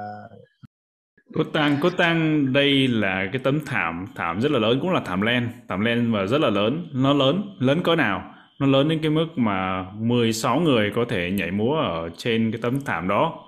[1.34, 5.00] Cốt tang, cốt tang đây là cái tấm thảm, thảm rất là lớn, cũng là
[5.04, 8.34] thảm len, thảm len và rất là lớn, nó lớn, lớn cỡ nào?
[8.60, 12.60] Nó lớn đến cái mức mà 16 người có thể nhảy múa ở trên cái
[12.62, 13.44] tấm thảm đó.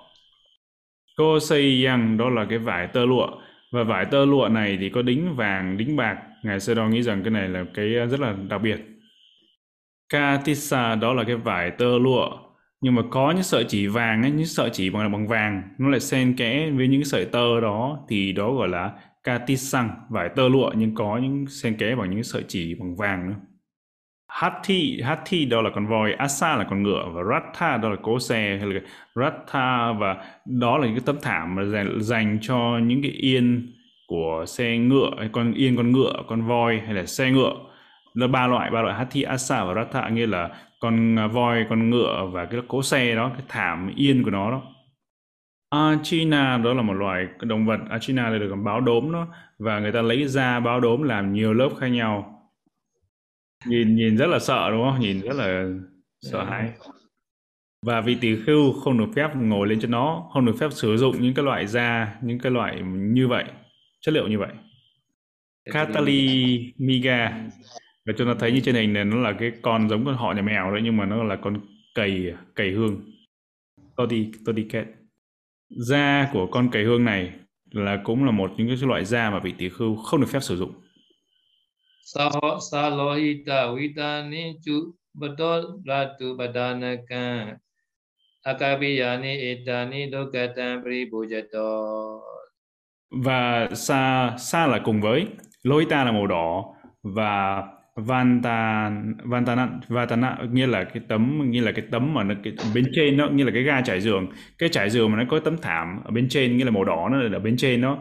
[1.17, 3.27] Cô xây yang đó là cái vải tơ lụa
[3.71, 6.17] và vải tơ lụa này thì có đính vàng, đính bạc.
[6.43, 8.92] Ngài Sơ Đo nghĩ rằng cái này là cái rất là đặc biệt.
[10.09, 12.29] Katisa đó là cái vải tơ lụa.
[12.81, 15.89] Nhưng mà có những sợi chỉ vàng ấy, những sợi chỉ bằng bằng vàng nó
[15.89, 18.05] lại xen kẽ với những sợi tơ đó.
[18.09, 18.91] Thì đó gọi là
[19.23, 23.29] katisang vải tơ lụa nhưng có những xen kẽ bằng những sợi chỉ bằng vàng
[23.29, 23.35] nữa.
[24.27, 28.19] Hathi, Hathi đó là con voi, Asa là con ngựa và Ratha đó là cố
[28.19, 28.81] xe hay là
[29.15, 33.73] Ratha và đó là những cái tấm thảm mà dành, dành cho những cái yên
[34.07, 37.53] của xe ngựa, con yên con ngựa, con voi hay là xe ngựa.
[38.13, 40.49] Là ba loại, ba loại Hathi, Asa và Ratha nghĩa là
[40.79, 44.61] con voi, con ngựa và cái cố xe đó, cái thảm yên của nó đó.
[45.69, 49.27] Achina đó là một loài động vật, Achina đây được còn báo đốm đó
[49.59, 52.39] và người ta lấy da báo đốm làm nhiều lớp khác nhau.
[53.65, 54.99] Nhìn nhìn rất là sợ đúng không?
[54.99, 55.65] Nhìn rất là
[56.21, 56.49] sợ yeah.
[56.49, 56.71] hãi.
[57.85, 60.97] Và vị tỷ khưu không được phép ngồi lên trên nó không được phép sử
[60.97, 63.43] dụng những cái loại da những cái loại như vậy
[64.01, 64.51] chất liệu như vậy.
[65.71, 67.31] Katali Miga
[68.05, 70.33] và chúng ta thấy như trên hình này nó là cái con giống con họ
[70.33, 71.61] nhà mèo đấy nhưng mà nó là con
[71.95, 73.01] cầy cầy hương.
[73.95, 74.87] Todi Todiket
[75.69, 77.31] da của con cầy hương này
[77.71, 80.39] là cũng là một những cái loại da mà vị tỷ khưu không được phép
[80.41, 80.73] sử dụng.
[82.03, 82.29] Sa
[82.71, 84.73] sa lohita vitani chu
[85.13, 87.57] bato ratu badanakan
[88.43, 92.19] akabiyani etani lokatan pribujato
[93.11, 95.27] và sa sa là cùng với
[95.63, 96.65] lohita là màu đỏ
[97.03, 97.63] và
[97.95, 98.91] vanta
[99.23, 103.17] vantana vantana nghĩa là cái tấm nghĩa là cái tấm mà nó cái bên trên
[103.17, 104.27] nó như là cái ga trải giường.
[104.57, 107.09] Cái trải giường mà nó có tấm thảm ở bên trên nghĩa là màu đỏ
[107.11, 107.97] nó ở bên trên nó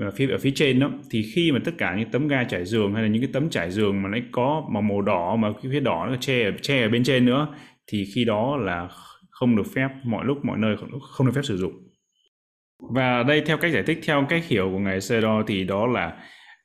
[0.00, 2.64] ở phía ở phía trên đó thì khi mà tất cả những tấm ga trải
[2.64, 5.48] giường hay là những cái tấm trải giường mà nó có màu màu đỏ mà
[5.62, 7.48] cái phía đỏ nó che che ở bên trên nữa
[7.86, 8.88] thì khi đó là
[9.30, 11.72] không được phép mọi lúc mọi nơi không, không được phép sử dụng.
[12.94, 16.16] Và đây theo cách giải thích theo cách hiểu của ngài Sero thì đó là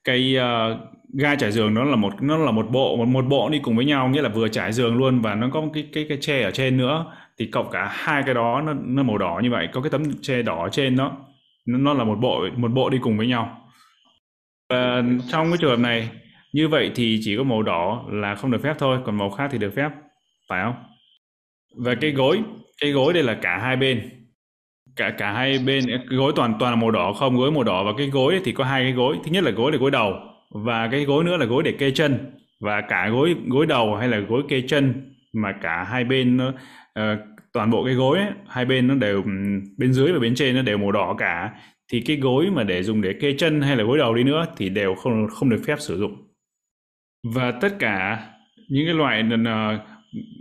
[0.03, 0.77] cái uh,
[1.13, 3.75] ga trải giường nó là một nó là một bộ một một bộ đi cùng
[3.75, 6.41] với nhau nghĩa là vừa trải giường luôn và nó có cái cái cái che
[6.41, 7.15] ở trên nữa.
[7.37, 10.03] Thì cộng cả hai cái đó nó nó màu đỏ như vậy có cái tấm
[10.21, 11.17] che đỏ ở trên đó
[11.65, 13.61] nó là một bộ một bộ đi cùng với nhau.
[14.69, 16.09] Và trong cái trường hợp này
[16.53, 19.49] như vậy thì chỉ có màu đỏ là không được phép thôi còn màu khác
[19.51, 19.89] thì được phép
[20.49, 20.75] phải không?
[21.77, 22.41] Và cái gối
[22.81, 24.18] cái gối đây là cả hai bên
[24.95, 27.37] cả cả hai bên cái gối toàn toàn là màu đỏ không?
[27.37, 29.17] Gối màu đỏ và cái gối thì có hai cái gối.
[29.23, 30.13] Thứ nhất là gối để gối đầu
[30.51, 32.35] và cái gối nữa là gối để kê chân.
[32.61, 36.49] Và cả gối gối đầu hay là gối kê chân mà cả hai bên nó
[36.49, 37.19] uh,
[37.53, 39.23] toàn bộ cái gối ấy, hai bên nó đều
[39.77, 41.49] bên dưới và bên trên nó đều màu đỏ cả.
[41.91, 44.45] Thì cái gối mà để dùng để kê chân hay là gối đầu đi nữa
[44.57, 46.15] thì đều không không được phép sử dụng.
[47.33, 48.27] Và tất cả
[48.69, 49.81] những cái loại uh,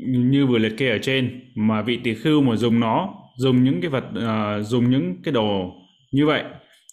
[0.09, 3.81] như vừa liệt kê ở trên mà vị tỳ khưu mà dùng nó dùng những
[3.81, 5.72] cái vật uh, dùng những cái đồ
[6.12, 6.44] như vậy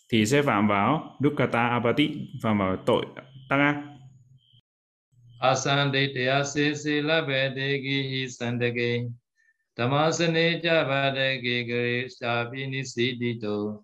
[0.09, 2.09] thì sẽ phạm vào dukkata apati
[2.43, 3.05] phạm vào tội
[3.49, 3.75] tăng ác.
[5.39, 9.01] Asanditya sisila vedegi hi sandage
[9.77, 13.83] tamasane cha vadage gare shapi nisidito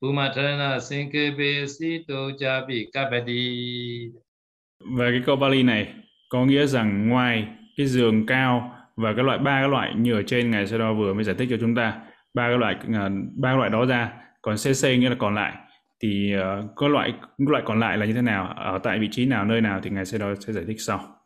[0.00, 3.50] pumatrana sinkepe sito cha bi kapati.
[4.80, 5.94] Và cái câu Bali này
[6.28, 7.46] có nghĩa rằng ngoài
[7.76, 11.14] cái giường cao và cái loại ba cái loại như ở trên ngài Sado vừa
[11.14, 12.00] mới giải thích cho chúng ta
[12.34, 14.12] ba cái loại ờ, ba loại đó ra.
[14.42, 15.56] Còn CC nghĩa là còn lại.
[16.02, 19.26] Thì uh, có loại loại còn lại là như thế nào ở tại vị trí
[19.26, 21.16] nào nơi nào thì ngài Sado sẽ giải thích sau.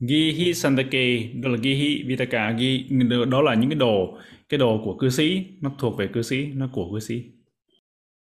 [0.00, 2.52] Gihi Sandake đó là Gihi Vitaka.
[2.58, 2.92] Gi
[3.30, 5.46] đó là những cái đồ cái đồ của cư sĩ.
[5.62, 7.24] Nó thuộc về cư sĩ nó của cư sĩ.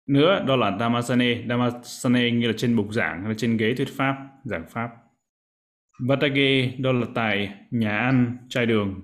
[0.09, 4.17] Nữa đó là Damasane Damasane nghĩa là trên bục giảng là trên ghế thuyết pháp
[4.45, 4.89] giảng pháp.
[6.09, 9.01] Vatage đó là tại nhà ăn chai đường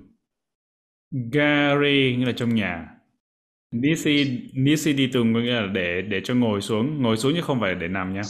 [1.32, 2.88] Gare nghĩa là trong nhà
[3.72, 7.40] Nisi Nisi đi tùng có nghĩa là để để cho ngồi xuống, ngồi xuống chứ
[7.40, 8.22] không phải để nằm nha.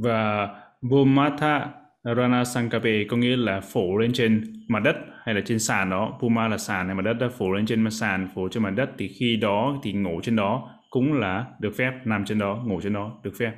[0.00, 0.48] Và
[0.82, 1.68] Bhumatha
[2.16, 6.18] Rana Sankape có nghĩa là phủ lên trên mặt đất hay là trên sàn đó.
[6.20, 8.70] Bhuma là sàn hay mặt đất đã phủ lên trên mặt sàn, phủ trên mặt
[8.70, 12.62] đất thì khi đó thì ngủ trên đó cũng là được phép, nằm trên đó,
[12.66, 13.52] ngủ trên đó được phép.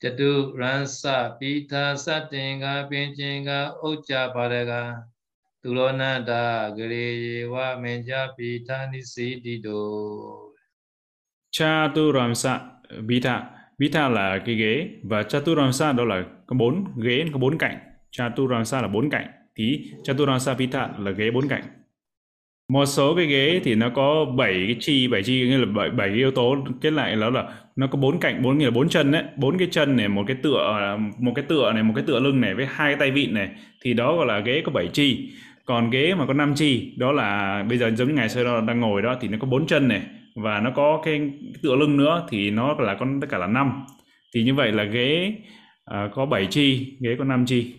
[0.00, 5.02] Chatu Ransa Pitha Satinga Pinchinga Ucha Paraga
[5.62, 10.54] tulona da Gariwa Menja Pitha Nisidito
[11.50, 17.58] Chaturamsa Vita Vita là cái ghế và Chaturamsa đó là có bốn ghế, có bốn
[17.58, 17.78] cạnh.
[18.10, 19.26] Chaturamsa là bốn cạnh.
[19.56, 21.62] Thì Chaturamsa Vita là ghế bốn cạnh
[22.68, 25.90] một số cái ghế thì nó có 7 cái chi 7 chi nghĩa là 7,
[25.90, 27.44] 7 cái yếu tố kết lại đó là
[27.76, 29.24] nó có bốn cạnh bốn nghĩa là bốn chân đấy.
[29.36, 32.40] Bốn cái chân này một cái tựa một cái tựa này một cái tựa lưng
[32.40, 33.48] này với hai cái tay vịn này
[33.82, 35.30] thì đó gọi là ghế có 7 chi.
[35.64, 38.60] Còn ghế mà có 5 chi đó là bây giờ giống như ngày xưa đó
[38.60, 40.02] đang ngồi đó thì nó có bốn chân này
[40.36, 41.20] và nó có cái
[41.62, 43.84] tựa lưng nữa thì nó là con tất cả là năm.
[44.34, 45.34] Thì như vậy là ghế
[45.90, 47.74] uh, có 7 chi ghế có 5 chi.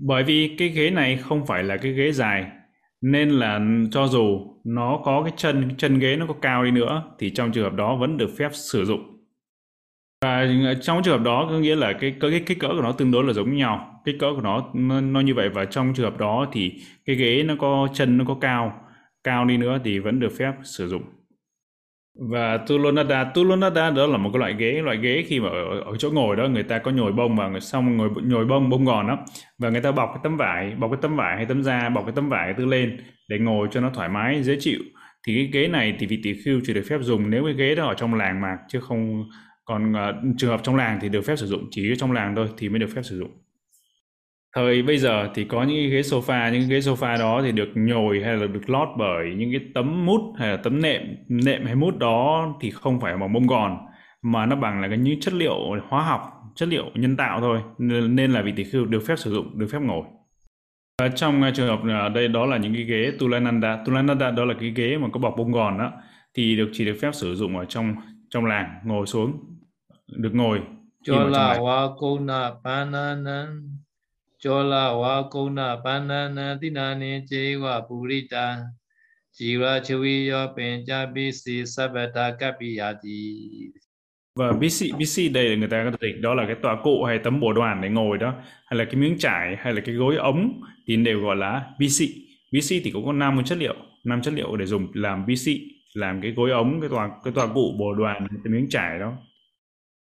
[0.00, 2.44] Bởi vì cái ghế này không phải là cái ghế dài
[3.12, 7.02] nên là cho dù nó có cái chân chân ghế nó có cao đi nữa
[7.18, 9.00] thì trong trường hợp đó vẫn được phép sử dụng.
[10.22, 10.46] Và
[10.82, 13.24] trong trường hợp đó có nghĩa là cái cái kích cỡ của nó tương đối
[13.24, 14.02] là giống nhau.
[14.04, 16.72] Kích cỡ của nó, nó nó như vậy và trong trường hợp đó thì
[17.04, 18.80] cái ghế nó có chân nó có cao
[19.24, 21.02] cao đi nữa thì vẫn được phép sử dụng
[22.18, 25.96] và tulonada tulonada đó là một cái loại ghế loại ghế khi mà ở, ở
[25.98, 29.06] chỗ ngồi đó người ta có nhồi bông và xong ngồi nhồi bông bông gòn
[29.06, 29.18] đó
[29.58, 32.04] và người ta bọc cái tấm vải bọc cái tấm vải hay tấm da bọc
[32.06, 32.96] cái tấm vải tư lên
[33.28, 34.80] để ngồi cho nó thoải mái dễ chịu.
[35.26, 37.74] Thì cái ghế này thì vị tỷ khưu chỉ được phép dùng nếu cái ghế
[37.74, 39.24] đó ở trong làng mà chứ không
[39.64, 39.98] còn uh,
[40.38, 42.78] trường hợp trong làng thì được phép sử dụng chỉ trong làng thôi thì mới
[42.78, 43.45] được phép sử dụng
[44.56, 47.52] thời bây giờ thì có những cái ghế sofa những cái ghế sofa đó thì
[47.52, 51.02] được nhồi hay là được lót bởi những cái tấm mút hay là tấm nệm
[51.28, 53.76] nệm hay mút đó thì không phải bằng bông gòn
[54.22, 55.54] mà nó bằng là cái những chất liệu
[55.88, 56.20] hóa học
[56.54, 57.60] chất liệu nhân tạo thôi
[58.08, 60.02] nên là vị tỷ khưu được phép sử dụng được phép ngồi.
[61.00, 64.54] Và trong trường hợp ở đây đó là những cái ghế tulananda tulananda đó là
[64.60, 65.92] cái ghế mà có bọc bông gòn đó
[66.34, 67.94] thì được chỉ được phép sử dụng ở trong
[68.30, 69.32] trong làng ngồi xuống
[70.16, 70.60] được ngồi
[71.04, 71.58] Chola
[74.36, 78.64] wa Chola wa kona pananan tinani chewa purita.
[79.32, 83.72] Jiva chaviya pencha bisi sabata kapiyati.
[84.36, 87.18] Và BC, BC đây là người ta có thể đó là cái tòa cụ hay
[87.18, 88.34] tấm bồ đoàn để ngồi đó
[88.66, 92.04] hay là cái miếng trải hay là cái gối ống thì đều gọi là BC
[92.52, 95.50] BC thì cũng có năm chất liệu năm chất liệu để dùng làm BC
[95.94, 99.12] làm cái gối ống cái tòa cái tòa cụ bồ đoàn cái miếng trải đó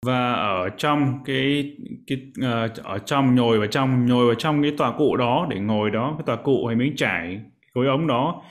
[0.06, 4.72] và ở trong cái cái uh, ở trong nhồi vào trong nhồi vào trong cái
[4.78, 7.40] tòa cụ đó để ngồi đó cái tòa cụ hay miếng trải
[7.74, 8.42] gối ống đó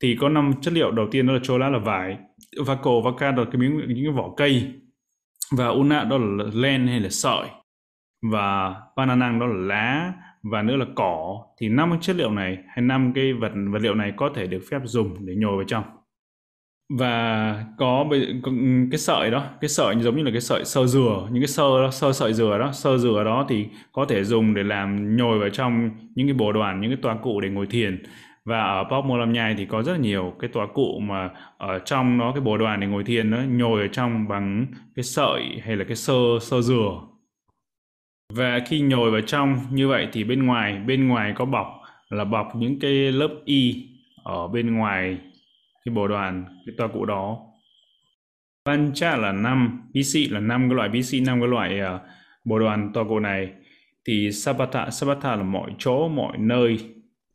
[0.00, 2.16] thì có năm chất liệu đầu tiên đó là chola là vải
[2.66, 4.72] và cổ và ca đó là cái miếng những cái vỏ cây
[5.56, 7.46] và una đó là len hay là sợi
[8.22, 11.44] và banana đó là lá và nữa là cỏ.
[11.60, 14.62] Thì năm chất liệu này hay năm cái vật vật liệu này có thể được
[14.70, 15.84] phép dùng để nhồi vào trong
[16.88, 18.34] và có ừ,
[18.90, 21.82] cái sợi đó cái sợi giống như là cái sợi sơ dừa những cái sơ
[21.82, 25.38] đó, sơ sợi dừa đó sơ dừa đó thì có thể dùng để làm nhồi
[25.38, 28.02] vào trong những cái bồ đoàn những cái tòa cụ để ngồi thiền.
[28.44, 31.30] Và ở Pop Mô Lam Nhai thì có rất là nhiều cái tòa cụ mà
[31.58, 35.02] ở trong nó cái bồ đoàn để ngồi thiền nó nhồi ở trong bằng cái
[35.02, 37.00] sợi hay là cái sơ sơ dừa.
[38.32, 41.66] Và khi nhồi vào trong như vậy thì bên ngoài bên ngoài có bọc
[42.08, 43.88] là bọc những cái lớp y
[44.24, 45.18] ở bên ngoài
[45.88, 47.38] cái bộ đoàn cái tòa cụ đó.
[48.64, 52.00] Pancha là năm BC là năm cái loại BC năm cái loại ờ, uh,
[52.44, 53.52] bộ đoàn tòa cụ này.
[54.06, 56.78] Thì Sabata Sabata là mọi chỗ mọi nơi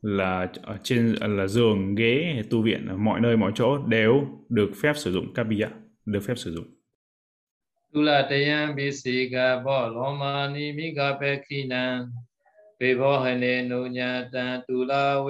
[0.02, 4.70] là ở trên là giường ghế tu viện ở mọi nơi mọi chỗ đều được
[4.82, 5.68] phép sử dụng kabiya
[6.06, 6.66] được phép sử dụng.
[7.92, 8.28] Tula
[12.98, 13.68] bo hane
[14.68, 15.20] tula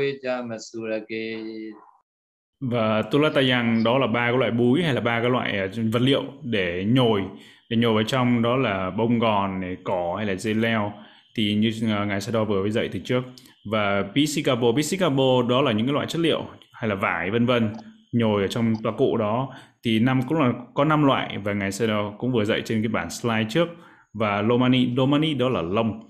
[2.71, 6.03] và tulatayang đó là ba cái loại búi hay là ba cái loại à, vật
[6.03, 7.23] liệu để nhồi
[7.71, 10.93] để nhồi vào trong đó là bông gòn này, cỏ hay là dây leo.
[11.37, 13.23] Thì như à, ngài Sado vừa mới dạy từ trước.
[13.71, 17.73] Và pisicabo pisicabo đó là những cái loại chất liệu hay là vải vân vân
[18.13, 19.49] nhồi ở trong tòa cụ đó.
[19.85, 22.89] Thì năm cũng là có năm loại và ngài Sado cũng vừa dạy trên cái
[22.89, 23.69] bản slide trước.
[24.13, 26.01] Và lomani lomani đó là lông.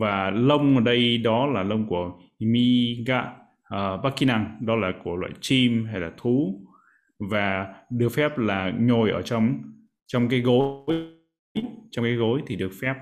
[0.00, 3.24] Và lông ở đây đó là lông của miga
[3.68, 6.60] Ờ, uh, các kỹ năng đó là của loại chim hay là thú
[7.18, 9.62] và được phép là nhồi ở trong
[10.06, 10.80] trong cái gối
[11.90, 12.94] trong cái gối thì được phép.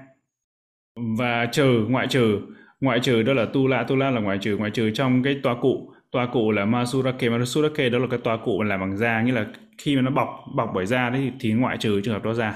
[1.19, 2.41] Và trừ ngoại trừ
[2.81, 5.41] ngoại trừ đó là tu la tu la là ngoại trừ ngoại trừ trong cái
[5.43, 9.23] tòa cụ tòa cụ là masurake masurake đó là cái tòa cụ làm bằng da
[9.23, 9.47] nghĩa là
[9.79, 12.55] khi mà nó bọc bọc bởi da đấy thì ngoại trừ trường hợp đó ra.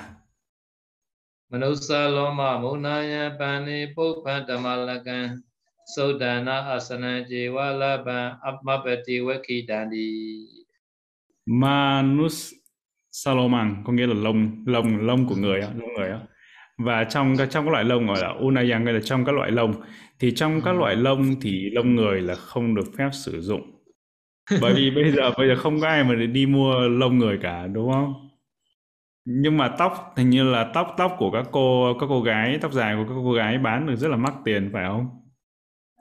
[1.50, 5.40] Manusa loma munaya pani pupa damalakan
[5.87, 10.09] ဏယံပန္နိပုပ္ပတမလကံသုဒ္ဓနာအစနံဇေဝလပံအမပတိဝခိတန္တိ
[11.61, 12.37] Manus
[13.11, 14.41] Salomon có nghĩa là lông
[14.73, 16.19] lông lông của người á, lông người á.
[16.77, 19.51] Và trong các trong các loại lông gọi là unayang hay là trong các loại
[19.51, 19.73] lông
[20.19, 23.63] thì trong các loại lông thì lông người là không được phép sử dụng.
[24.61, 27.67] Bởi vì bây giờ bây giờ không có ai mà đi mua lông người cả
[27.67, 28.13] đúng không?
[29.25, 32.71] nhưng mà tóc hình như là tóc tóc của các cô các cô gái tóc
[32.71, 35.07] dài của các cô gái bán được rất là mắc tiền phải không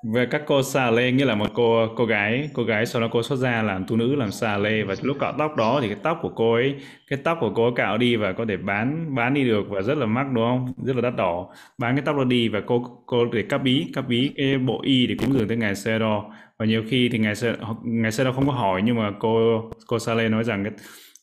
[0.03, 3.07] Về các cô xà lê, nghĩa là một cô cô gái cô gái sau đó
[3.11, 4.83] cô xuất ra làm tu nữ, làm xà lê.
[4.83, 6.75] Và lúc cạo tóc đó thì cái tóc của cô ấy,
[7.07, 9.81] cái tóc của cô ấy cạo đi và có thể bán bán đi được và
[9.81, 10.73] rất là mắc, đúng không?
[10.85, 11.49] Rất là đắt đỏ.
[11.77, 14.81] Bán cái tóc đó đi và cô cô để cắp bí cắp bí cái bộ
[14.83, 16.31] y để cúng dường tới ngài xe đo.
[16.57, 19.63] Và nhiều khi thì ngài xe ngài xe đo không có hỏi nhưng mà cô
[19.87, 20.73] cô xà lê nói rằng cái,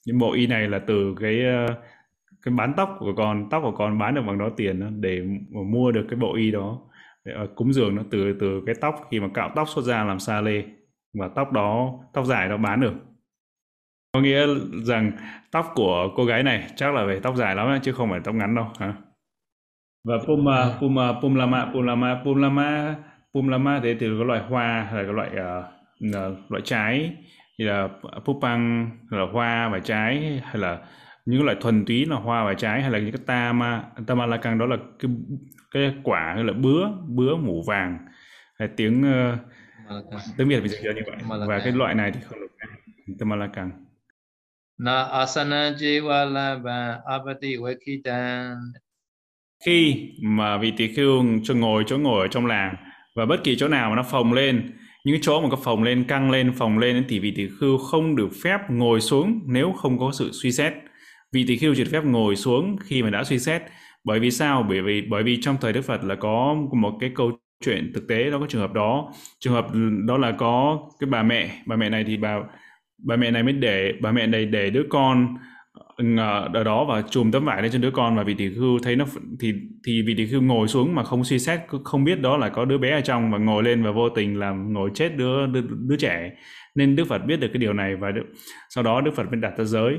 [0.06, 1.66] những bộ y này là từ cái ờ,
[2.42, 5.92] cái bán tóc của con, tóc của con bán được bằng đó tiền để mua
[5.92, 6.80] được cái bộ y đó
[7.54, 10.40] cúng dường nó từ từ cái tóc khi mà cạo tóc xuất ra làm sa
[10.40, 10.64] lê
[11.18, 12.94] và tóc đó tóc dài đó bán được.
[14.12, 14.46] Có nghĩa
[14.84, 15.12] rằng
[15.50, 18.34] tóc của cô gái này chắc là về tóc dài lắm chứ không phải tóc
[18.34, 18.94] ngắn đâu hả?
[20.08, 22.96] Và pum uh, pum uh, pum lama pum lama pum lama
[23.34, 27.16] pum lama thì từ cái loại hoa hay là cái loại uh, loại trái
[27.58, 27.88] như là
[28.24, 30.78] pupang là hoa và trái hay là
[31.24, 34.66] những loại thuần túy là hoa và trái hay là những cái tama tamalakang đó
[34.66, 35.10] là cái
[35.70, 37.98] cái quả hay là bứa bứa mủ vàng.
[38.58, 39.38] Hay tiếng uh,
[40.36, 41.38] tiếng việt mình dịch ra như vậy.
[41.48, 43.70] Và cái loại này thì không được tamalakang.
[44.78, 48.56] Na asana jiva lava apati vekitan
[49.64, 52.76] khi mà vị tỷ khưu cho ngồi chỗ ngồi ở trong làng
[53.14, 54.72] và bất kỳ chỗ nào mà nó phồng lên
[55.04, 58.16] những chỗ mà có phồng lên căng lên phồng lên thì vị tỷ khưu không
[58.16, 60.72] được phép ngồi xuống nếu không có sự suy xét
[61.34, 63.62] vị tỷ khưu triệt được phép ngồi xuống khi mà đã suy xét.
[64.04, 64.66] Bởi vì sao?
[64.68, 67.32] Bởi vì bởi vì trong thời đức phật là có một cái câu
[67.64, 69.12] chuyện thực tế đó có trường hợp đó.
[69.40, 69.66] Trường hợp
[70.06, 72.38] đó là có cái bà mẹ bà mẹ này thì bà
[73.06, 75.36] bà mẹ này mới để bà mẹ này để đứa con
[76.18, 78.78] ờ, ở đó và chùm tấm vải lên trên đứa con và vị tỷ khưu
[78.82, 79.04] thấy nó
[79.40, 79.52] thì
[79.86, 82.64] thì vị tỷ khưu ngồi xuống mà không suy xét không biết đó là có
[82.64, 85.62] đứa bé ở trong và ngồi lên và vô tình làm ngồi chết đứa đứa,
[85.88, 86.30] đứa trẻ.
[86.74, 88.22] Nên đức phật biết được cái điều này và đức,
[88.70, 89.98] sau đó đức phật mới đặt ra giới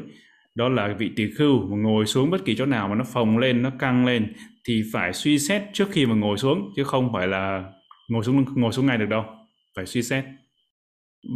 [0.55, 3.37] đó là vị tỳ khưu mà ngồi xuống bất kỳ chỗ nào mà nó phồng
[3.37, 4.33] lên nó căng lên
[4.67, 7.63] thì phải suy xét trước khi mà ngồi xuống chứ không phải là
[8.09, 9.25] ngồi xuống ngồi xuống ngay được đâu.
[9.75, 10.25] Phải suy xét.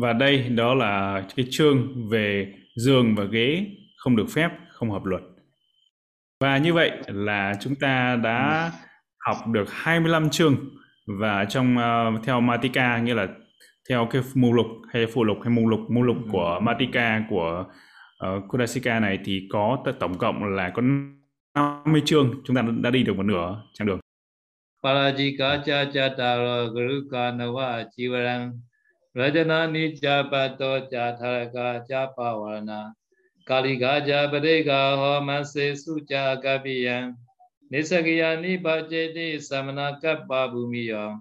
[0.01, 3.65] Và đây đó là cái chương về giường và ghế
[3.97, 5.21] không được phép không hợp luật.
[6.39, 8.71] Và như vậy là chúng ta đã
[9.19, 10.55] học được 25 chương
[11.19, 13.27] và trong uh, theo Matika nghĩa là
[13.89, 17.65] theo cái mục lục hay phụ lục hay mục lục mục lục của Matika của
[18.19, 20.81] Ờ, uh, Kudasika này thì có tổng cộng là có
[21.55, 23.99] 50 chương chúng ta đã đi được một nửa chặng đường.
[24.83, 28.51] Parajika cha cha taro guruka nawa chivarang
[29.15, 32.93] Rajana ni cha pato cha tharaka cha pavarana
[33.45, 37.13] Kalika cha padeka homase su cha kapiyan
[37.71, 41.19] Nisakaya ni bhajeti samana kappa bhumiya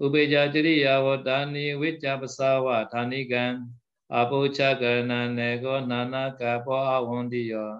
[0.00, 3.66] Ubeja jiriya vodani vicha pasawa thanikan
[4.15, 7.71] အပုချကရဏနေကောနာနာကပောအဝန္တိယော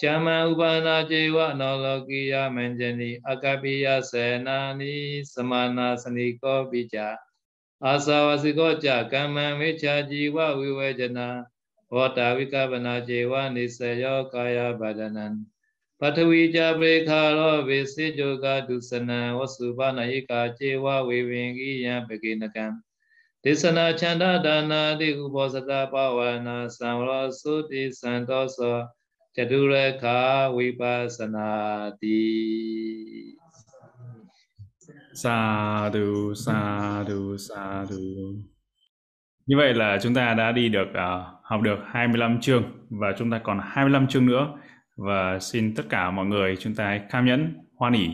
[0.00, 4.94] ဇမံဥပါနာကျေဝနောလောကိယမဉ္ဇနိအကပိယစေနာနိ
[5.32, 6.98] သမနာစနိကောပိကြ
[7.84, 11.28] အာသဝစီကောကြကမ္မံမိချာជីဝဝိဝေဇနာ
[11.90, 15.26] ဟောတာဝိကပနာကျေဝနိစယောကာယဗဒနံ
[16.00, 22.66] ပထဝီကြပေခါရောဝေစေကြကဒုစနံဝစုပနာယိကာကျေဝဝေဝင်ကိယံပကိနကံ
[23.49, 28.75] ဒေသနာချန္တဒါနာတိကုဘောဇတပဝနာသံဝရသုတိသံတောသော
[29.35, 30.19] จตุรคา
[30.57, 31.51] วิปัสสนา
[32.01, 32.21] ติ
[35.23, 35.39] สา
[35.95, 36.07] ธุ
[36.45, 36.59] สา
[37.09, 38.03] ธุสาธุ
[39.47, 43.31] Như vậy là chúng ta đã đi được uh, học được 25 chương và chúng
[43.31, 44.57] ta còn 25 chương nữa.
[44.97, 48.07] Và xin tất cả mọi người chúng ta hãy cam nhẫn, hoan hỉ,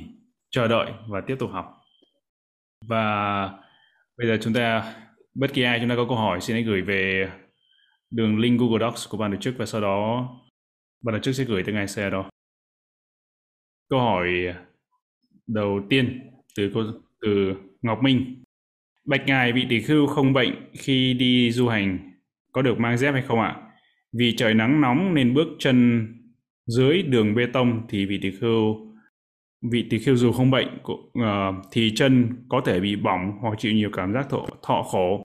[0.50, 1.66] chờ đợi và tiếp tục học.
[2.88, 3.06] Và
[4.18, 4.94] bây giờ chúng ta
[5.36, 7.32] bất kỳ ai, chúng ta có câu hỏi, xin hãy gửi về
[8.12, 10.30] đường link Google Docs của ban tổ chức và sau đó
[11.04, 12.30] ban tổ chức sẽ gửi tới ngài xe đó.
[13.90, 14.28] Câu hỏi
[15.48, 16.84] đầu tiên từ cô,
[17.22, 18.44] từ Ngọc Minh.
[19.06, 22.12] Bạch ngài vị tỷ khưu không bệnh khi đi du hành,
[22.52, 23.56] có được mang dép hay không ạ?
[24.18, 26.08] Vì trời nắng nóng nên bước chân
[26.66, 28.93] dưới đường bê tông thì vị tỷ khưu
[29.72, 31.24] vị tỷ khưu dù không bệnh uh,
[31.72, 35.24] thì chân có thể bị bỏng hoặc chịu nhiều cảm giác thọ, thọ khổ.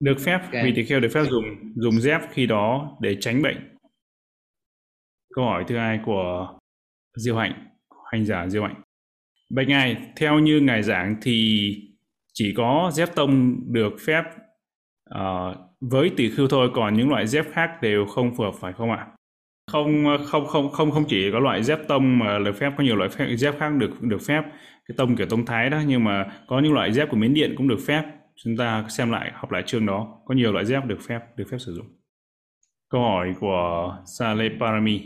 [0.00, 0.64] Được phép okay.
[0.64, 3.76] vị tỳ kheo được phép dùng dùng dép khi đó để tránh bệnh.
[5.34, 6.54] Câu hỏi thứ hai của
[7.16, 7.66] diêu hạnh
[8.12, 8.82] hành giả diêu hạnh.
[9.50, 11.70] Bạch ngài theo như ngài giảng thì
[12.34, 14.22] chỉ có dép tông được phép
[15.14, 18.72] uh, với tỳ khưu thôi còn những loại dép khác đều không phù hợp phải
[18.72, 19.06] không ạ
[19.68, 22.96] không không không không không chỉ có loại dép tông mà được phép có nhiều
[22.96, 24.42] loại phép, dép khác được được phép.
[24.88, 27.54] Cái tông kiểu tông thái đó nhưng mà có những loại dép của miến điện
[27.56, 28.02] cũng được phép.
[28.44, 30.20] Chúng ta xem lại học lại chương đó.
[30.24, 31.86] Có nhiều loại dép được phép được phép sử dụng.
[32.90, 35.00] Câu hỏi của Sale Parami.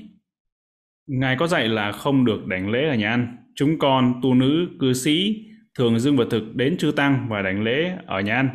[1.07, 3.37] Ngài có dạy là không được đánh lễ ở nhà ăn.
[3.55, 5.45] Chúng con tu nữ cư sĩ
[5.79, 8.49] thường dưng vật thực đến chư tăng và đánh lễ ở nhà ăn.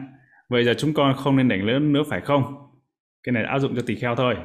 [0.49, 2.43] Vậy giờ chúng con không nên đánh lễ nữa phải không?
[3.23, 4.35] Cái này áp dụng cho tỳ kheo thôi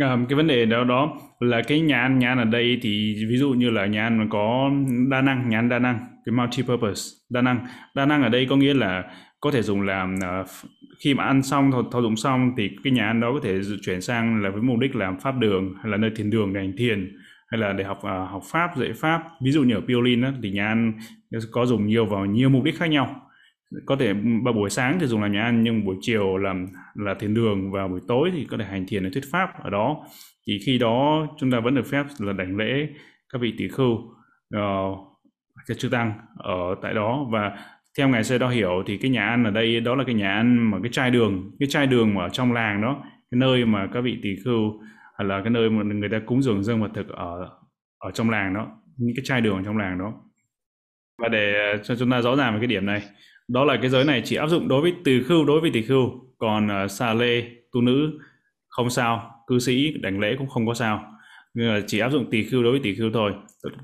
[0.00, 3.14] à, cái vấn đề đó đó là cái nhà ăn nhà ăn ở đây thì
[3.28, 4.70] ví dụ như là nhà ăn mà có
[5.10, 7.66] đa năng nhà ăn đa năng cái multi purpose đa năng.
[7.94, 9.04] Đa năng ở đây có nghĩa là
[9.40, 10.46] có thể dùng làm uh,
[11.04, 13.60] khi mà ăn xong thao, thao dụng xong thì cái nhà ăn đó có thể
[13.82, 16.60] chuyển sang là với mục đích làm pháp đường hay là nơi thiền đường để
[16.60, 17.16] hành thiền
[17.48, 19.22] hay là để học uh, học pháp dạy pháp.
[19.44, 20.92] Ví dụ như ở Piolin đó, thì nhà ăn
[21.50, 23.22] có dùng nhiều vào nhiều mục đích khác nhau.
[23.86, 24.14] Có thể
[24.54, 26.66] buổi sáng thì dùng làm nhà ăn nhưng buổi chiều làm
[26.98, 29.70] là thiền đường và buổi tối thì có thể hành thiền để thuyết pháp ở
[29.70, 30.04] đó.
[30.46, 32.88] Thì khi đó chúng ta vẫn được phép là đảnh lễ
[33.32, 33.98] các vị tỷ khưu
[34.54, 34.98] ờ, uh,
[35.66, 37.26] các chư tăng ở tại đó.
[37.32, 37.58] Và
[37.98, 40.32] theo ngài sơ đo hiểu thì cái nhà ăn ở đây đó là cái nhà
[40.32, 43.64] ăn mà cái chai đường cái chai đường mà ở trong làng đó cái nơi
[43.64, 44.80] mà các vị tỷ khưu
[45.18, 47.48] hay là cái nơi mà người ta cúng dường dân vật thực ở
[47.98, 48.66] ở trong làng đó
[48.96, 50.12] những cái chai đường ở trong làng đó.
[51.22, 53.02] Và để ờ, cho chúng ta rõ ràng về cái điểm này
[53.48, 55.82] đó là cái giới này chỉ áp dụng đối với từ khưu đối với tỷ
[55.82, 58.18] khưu còn uh, xà lê tu nữ
[58.68, 59.30] không sao.
[59.46, 61.04] Cư sĩ đảnh lễ cũng không có sao.
[61.54, 63.32] Nhưng mà chỉ áp dụng tỳ khưu đối với tỳ khưu thôi.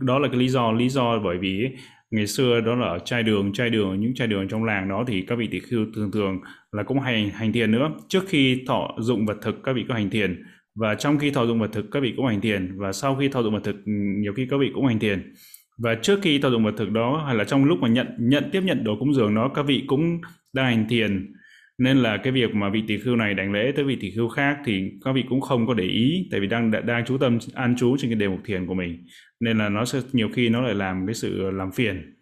[0.01, 1.69] Đó là cái lý do lý do bởi vì
[2.11, 5.05] ngày xưa đó là ở trai đường trai đường những trai đường trong làng đó
[5.07, 6.41] thì các vị tỳ khưu thường thường
[6.73, 7.91] là cũng hành hành thiền nữa.
[8.09, 10.43] Trước khi thọ dụng vật thực các vị có hành thiền.
[10.75, 12.79] Và trong khi thọ dụng vật thực các vị cũng hành thiền.
[12.79, 15.35] Và sau khi thọ dụng vật thực ừ, nhiều khi các vị cũng hành thiền.
[15.79, 18.45] Và trước khi thọ dụng vật thực đó hay là trong lúc mà nhận nhận
[18.53, 20.21] tiếp nhận đồ cúng dường đó các vị cũng
[20.53, 21.33] đang hành thiền
[21.79, 24.29] nên là cái việc mà vị tỷ khưu này đánh lễ tới vị tỷ khưu
[24.29, 27.39] khác thì các vị cũng không có để ý, tại vì đang đang chú tâm,
[27.55, 29.05] an trú trên cái đề mục thiền của mình.
[29.41, 32.15] Nên là nó sẽ, nhiều khi nó lại làm cái sự làm phiền.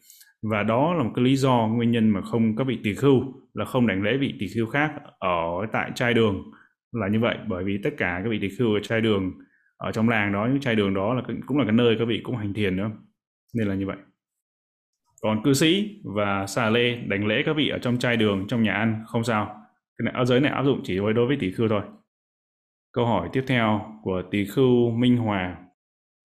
[0.43, 3.23] Và đó là một cái lý do, nguyên nhân mà không các vị tỷ khưu,
[3.55, 6.43] là không đánh lễ vị tỷ khưu khác ở tại trai đường
[6.93, 7.37] là như vậy.
[7.49, 9.33] Bởi vì tất cả các vị tỷ khưu ở trai đường,
[9.77, 12.21] ở trong làng đó, những trai đường đó là cũng là cái nơi các vị
[12.23, 12.91] cũng hành thiền nữa.
[13.55, 13.97] Nên là như vậy
[15.21, 18.63] còn cư sĩ và xà lê đánh lễ các vị ở trong chai đường trong
[18.63, 19.47] nhà ăn không sao.
[19.99, 21.83] Cái này áo giới này áp dụng chỉ đối với tỷ khưu thôi.
[22.93, 25.57] Câu hỏi tiếp theo của tỷ khưu minh hòa.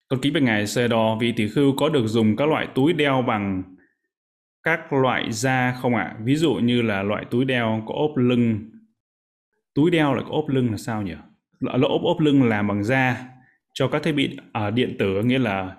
[0.10, 2.94] Con kính bạch ngài xe đo vị tỷ khưu có được dùng các loại túi
[2.94, 3.64] đeo bằng
[4.64, 6.04] các loại da không ạ?
[6.04, 6.18] À?
[6.24, 8.70] ví dụ như là loại túi đeo có ốp lưng.
[9.74, 11.16] Túi đeo là có ốp lưng là sao nhỉ?
[11.60, 13.28] Lỗ ốp ốp lưng làm bằng da
[13.74, 15.76] cho các thiết bị ở à, điện tử nghĩa là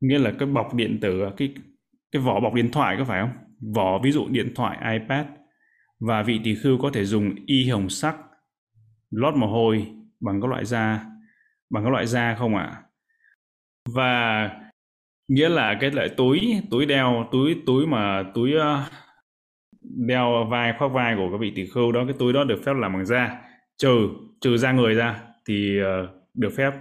[0.00, 1.54] nghĩa là cái bọc điện tử cái
[2.12, 3.32] cái vỏ bọc điện thoại có phải không?
[3.74, 5.26] Vỏ ví dụ điện thoại, ipad.
[6.00, 8.16] Và vị tỷ khưu có thể dùng y hồng sắc,
[9.10, 9.86] lót mồ hôi
[10.20, 11.04] bằng các loại da,
[11.70, 12.64] bằng các loại da không ạ?
[12.64, 12.82] À?
[13.88, 14.50] và
[15.28, 18.84] nghĩa là cái loại túi túi đeo, túi túi mà túi ờ,
[19.82, 22.72] đeo vai, khoác vai của các vị tỷ khưu đó, cái túi đó được phép
[22.76, 23.40] làm bằng da.
[23.76, 24.08] Trừ
[24.40, 26.72] trừ da người ra thì ờ, được phép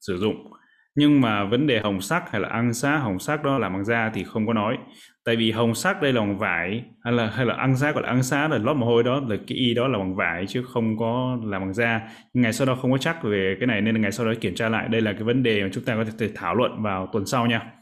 [0.00, 0.52] sử dụng
[0.96, 3.84] nhưng mà vấn đề hồng sắc hay là ăn xá hồng sắc đó làm bằng
[3.84, 4.78] da thì không có nói.
[5.24, 8.02] Tại vì hồng sắc đây là bằng vải hay là hay là ăn xá gọi
[8.02, 10.46] là ăn xá là lót mồ hôi đó là cái y đó là bằng vải
[10.48, 12.00] chứ không có làm bằng da.
[12.34, 14.54] Ngày sau đó không có chắc về cái này nên là ngày sau đó kiểm
[14.54, 14.88] tra lại.
[14.88, 17.46] Đây là cái vấn đề mà chúng ta có thể thảo luận vào tuần sau
[17.46, 17.72] nha.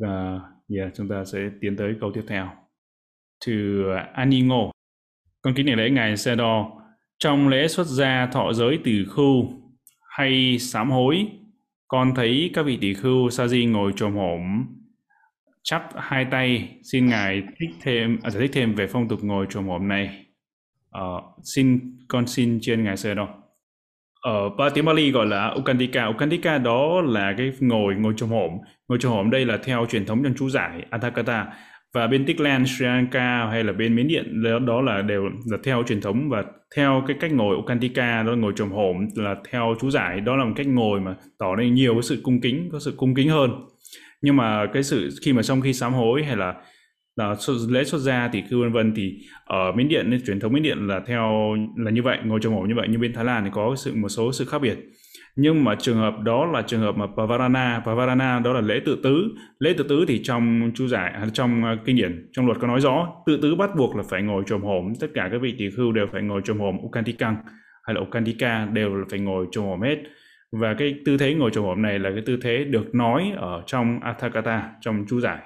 [0.00, 0.40] Và
[0.76, 2.48] yeah, chúng ta sẽ tiến tới câu tiếp theo.
[3.46, 4.70] Từ uh, Aningo
[5.42, 6.82] con kính này lễ ngài xe đo.
[7.18, 9.52] Trong lễ xuất gia thọ giới từ khu
[10.08, 11.26] hay sám hối
[11.88, 14.66] con thấy các vị tỷ khưu sa di ngồi trồm hổm
[15.62, 19.46] chắp hai tay xin ngài thích thêm à, giải thích thêm về phong tục ngồi
[19.50, 20.26] trồm hổm này.
[20.98, 23.26] Uh, xin con xin trên ngài sơ đâu
[24.26, 26.06] ở ba tiếng Bali gọi là Ukandika.
[26.06, 28.50] Ukandika đó là cái ngồi ngồi trồm hổm.
[28.88, 31.46] Ngồi trồm hổm đây là theo truyền thống trong chú giải Antakata
[31.94, 35.82] và bên Tiklan Sri Lanka hay là bên Miến Điện, đó là đều là theo
[35.86, 36.44] truyền thống và
[36.76, 40.20] theo cái cách ngồi Okantika đó là ngồi trồm hổm là theo chú giải.
[40.20, 42.94] Đó là một cách ngồi mà tỏ lên nhiều cái sự cung kính, có sự
[42.96, 43.50] cung kính hơn.
[44.22, 46.54] Nhưng mà cái sự khi mà trong khi sám hối hay là
[47.16, 47.34] là
[47.68, 50.86] lễ xuất gia thì cứ vân vân thì ở Miến Điện, truyền thống Miến Điện
[50.86, 52.86] là theo, là như vậy, ngồi trồm hổm như vậy.
[52.90, 54.78] Nhưng bên Thái Lan thì có sự, một số sự khác biệt
[55.36, 58.98] nhưng mà trường hợp đó là trường hợp mà Pavarana Pavarana đó là lễ tự
[59.02, 59.28] tứ.
[59.58, 62.66] Lễ tự tứ thì trong chú giải à, trong à, kinh điển, trong luật có
[62.66, 64.92] nói rõ, tự tứ bắt buộc là phải ngồi trồm hổm.
[65.00, 67.36] Tất cả các vị tỳ khưu đều phải ngồi trồm hổm Ukantikang,
[67.82, 69.96] hay là Ukantika đều là phải ngồi trồm hổm hết.
[70.52, 73.62] Và cái tư thế ngồi trồm hổm này là cái tư thế được nói ở
[73.66, 75.38] trong Athakata trong chú giải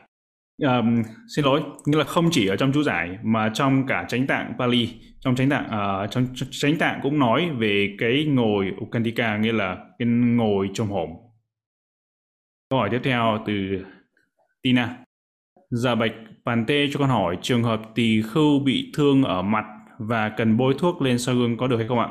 [0.61, 1.03] um,
[1.37, 4.53] xin lỗi nghĩa là không chỉ ở trong chú giải mà trong cả chánh tạng
[4.59, 4.89] Pali.
[5.21, 9.77] Trong chánh tạng uh, trong chánh tạng cũng nói về cái ngồi Ukandika nghĩa là
[9.99, 11.11] cái ngồi trong hổm.
[12.71, 13.85] Câu hỏi tiếp theo từ
[14.63, 14.97] Tina.
[15.71, 16.13] Dạ bạch
[16.45, 19.65] bàn tê cho con hỏi trường hợp tỳ khưu bị thương ở mặt
[19.99, 22.09] và cần bôi thuốc lên soi gương có được hay không ạ?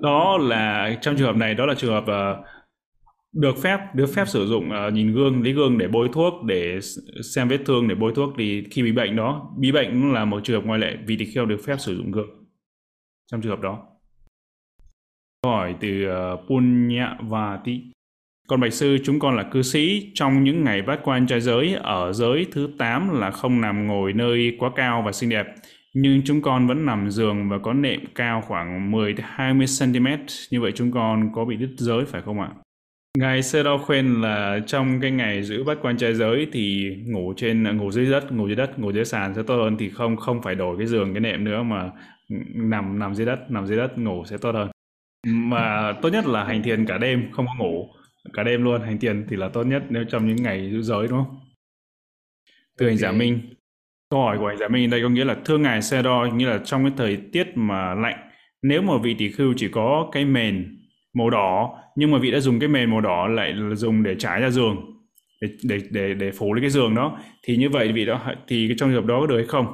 [0.00, 2.46] Đó là trong trường hợp này đó là trường hợp uh,
[3.34, 6.80] được phép được phép sử dụng uh, nhìn gương lấy gương để bôi thuốc để
[7.34, 10.40] xem vết thương để bôi thuốc thì khi bị bệnh đó bị bệnh là một
[10.44, 12.28] trường hợp ngoại lệ vì tỳ kheo được phép sử dụng gương
[13.30, 13.86] trong trường hợp đó.
[15.42, 17.80] Câu hỏi từ uh, Punya và Tị.
[18.48, 21.74] Còn bạch sư chúng con là cư sĩ trong những ngày bát quan trai giới
[21.74, 25.46] ở giới thứ 8 là không nằm ngồi nơi quá cao và xinh đẹp
[25.94, 30.06] nhưng chúng con vẫn nằm giường và có nệm cao khoảng 10 20 cm
[30.50, 32.48] như vậy chúng con có bị đứt giới phải không ạ?
[33.18, 37.34] Ngài Sê Đo khuyên là trong cái ngày giữ bát quan trai giới thì ngủ
[37.36, 40.16] trên ngủ dưới đất, ngủ dưới đất, ngủ dưới sàn sẽ tốt hơn thì không
[40.16, 41.90] không phải đổi cái giường cái nệm nữa mà
[42.54, 44.70] nằm nằm dưới đất, nằm dưới đất ngủ sẽ tốt hơn.
[45.26, 47.88] Mà tốt nhất là hành thiền cả đêm không có ngủ
[48.32, 51.08] cả đêm luôn hành thiền thì là tốt nhất nếu trong những ngày giữ giới
[51.08, 51.40] đúng không?
[52.78, 53.40] Từ hành giả Minh.
[54.10, 56.46] Câu hỏi của hành giả Minh đây có nghĩa là thưa ngài Sê Đo nghĩa
[56.46, 58.30] là trong cái thời tiết mà lạnh
[58.62, 60.83] nếu mà vị tỷ khưu chỉ có cái mền
[61.14, 61.78] màu đỏ.
[61.96, 64.76] Nhưng mà vị đã dùng cái mền màu đỏ lại dùng để trải ra giường
[65.40, 67.18] để để để để phủ lên cái giường đó.
[67.42, 69.66] Thì như vậy vị đó thì trong trường hợp đó có được hay không?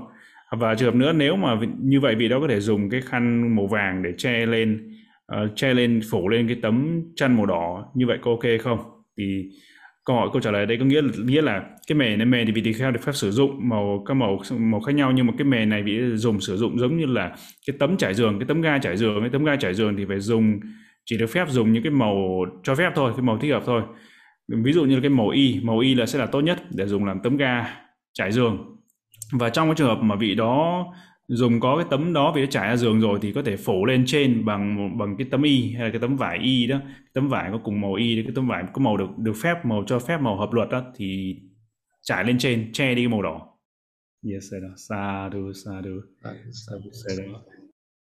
[0.50, 3.56] Và trường hợp nữa nếu mà như vậy vị đó có thể dùng cái khăn
[3.56, 4.90] màu vàng để che lên
[5.32, 8.78] uh, che lên phủ lên cái tấm chăn màu đỏ như vậy có ok không?
[9.18, 9.50] Thì
[10.04, 12.46] câu hỏi câu trả lời đây có nghĩa là nghĩa là cái mền này mền
[12.46, 15.26] thì vị tỳ kheo được phép sử dụng màu các màu màu khác nhau nhưng
[15.26, 17.36] mà cái mền này vị dùng sử dụng giống như là
[17.66, 20.04] cái tấm trải giường cái tấm ga trải giường cái tấm ga trải giường thì
[20.08, 20.60] phải dùng
[21.10, 23.82] chỉ được phép dùng những cái màu cho phép thôi cái màu thích hợp thôi.
[24.48, 27.04] Ví dụ như cái màu y màu y là sẽ là tốt nhất để dùng
[27.04, 27.76] làm tấm ga
[28.12, 28.76] trải giường.
[29.32, 30.86] Và trong cái trường hợp mà vị đó
[31.28, 33.86] dùng có cái tấm đó vì nó trải ra giường rồi thì có thể phủ
[33.86, 36.80] lên trên bằng bằng cái tấm y hay là cái tấm vải y đó.
[37.12, 39.84] Tấm vải có cùng màu y cái tấm vải có màu được được phép màu
[39.86, 41.36] cho phép màu hợp luật đó thì
[42.02, 43.46] trải lên trên che đi cái màu đỏ.
[44.32, 44.62] Yes sir.
[44.88, 46.00] Sadhu sadhu
[46.52, 47.22] sadhu sadhu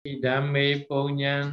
[0.02, 1.52] idame ponyan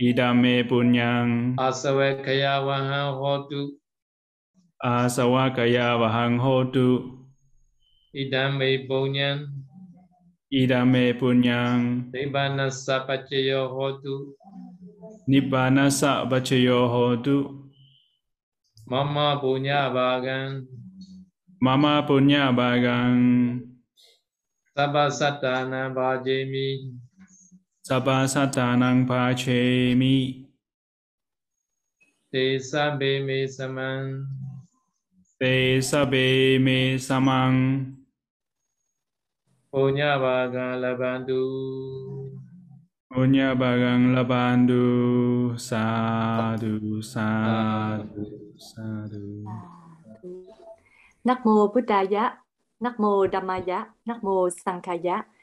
[0.00, 1.56] idame punyang.
[1.56, 3.80] Asawakaya vahang hotu.
[4.80, 7.20] Asawakaya vahang hotu.
[8.12, 9.66] Idame ponyan
[10.52, 12.08] idame punyang.
[12.14, 14.36] Nibbana sapachayo hotu.
[15.26, 17.66] Nibbana sapachayo hotu.
[18.86, 20.64] Mama punya bagan.
[21.58, 23.58] Mama punya bagan.
[24.76, 25.90] Sabba sattana
[27.86, 30.46] bhajemi Sabba satanang pachemi.
[32.32, 34.26] Te sabbe me samang.
[35.38, 37.94] Te sabbe me samang.
[39.70, 41.46] Punya bagang labandu.
[43.06, 45.54] Punya bagang labandu.
[45.54, 49.46] Sadhu, sadhu, sadhu.
[51.22, 52.34] Namo Buddhaya,
[52.82, 55.35] Namo Dhammaya, Namo Sankhaya.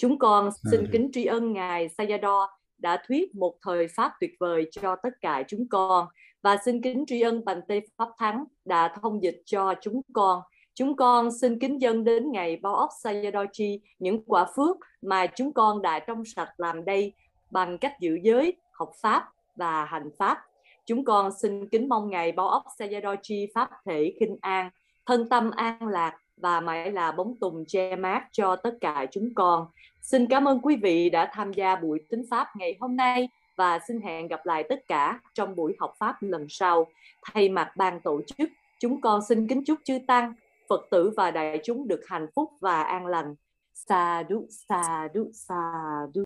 [0.00, 2.46] Chúng con xin kính tri ân Ngài Sayadaw
[2.78, 6.06] đã thuyết một thời Pháp tuyệt vời cho tất cả chúng con
[6.42, 10.40] và xin kính tri ân Bành Tê Pháp Thắng đã thông dịch cho chúng con.
[10.74, 15.52] Chúng con xin kính dân đến ngày bao óc Sayadaw những quả phước mà chúng
[15.52, 17.12] con đã trong sạch làm đây
[17.50, 20.38] bằng cách giữ giới, học Pháp và hành Pháp.
[20.86, 24.70] Chúng con xin kính mong Ngài bao óc Sayadaw Pháp thể khinh an,
[25.06, 29.34] thân tâm an lạc và mãi là bóng tùng che mát cho tất cả chúng
[29.34, 29.66] con.
[30.00, 33.78] Xin cảm ơn quý vị đã tham gia buổi tính Pháp ngày hôm nay và
[33.88, 36.86] xin hẹn gặp lại tất cả trong buổi học Pháp lần sau.
[37.22, 40.34] Thay mặt ban tổ chức, chúng con xin kính chúc chư Tăng,
[40.68, 43.34] Phật tử và đại chúng được hạnh phúc và an lành.
[43.74, 45.72] Sa đu, sa đu, sa
[46.14, 46.24] đu.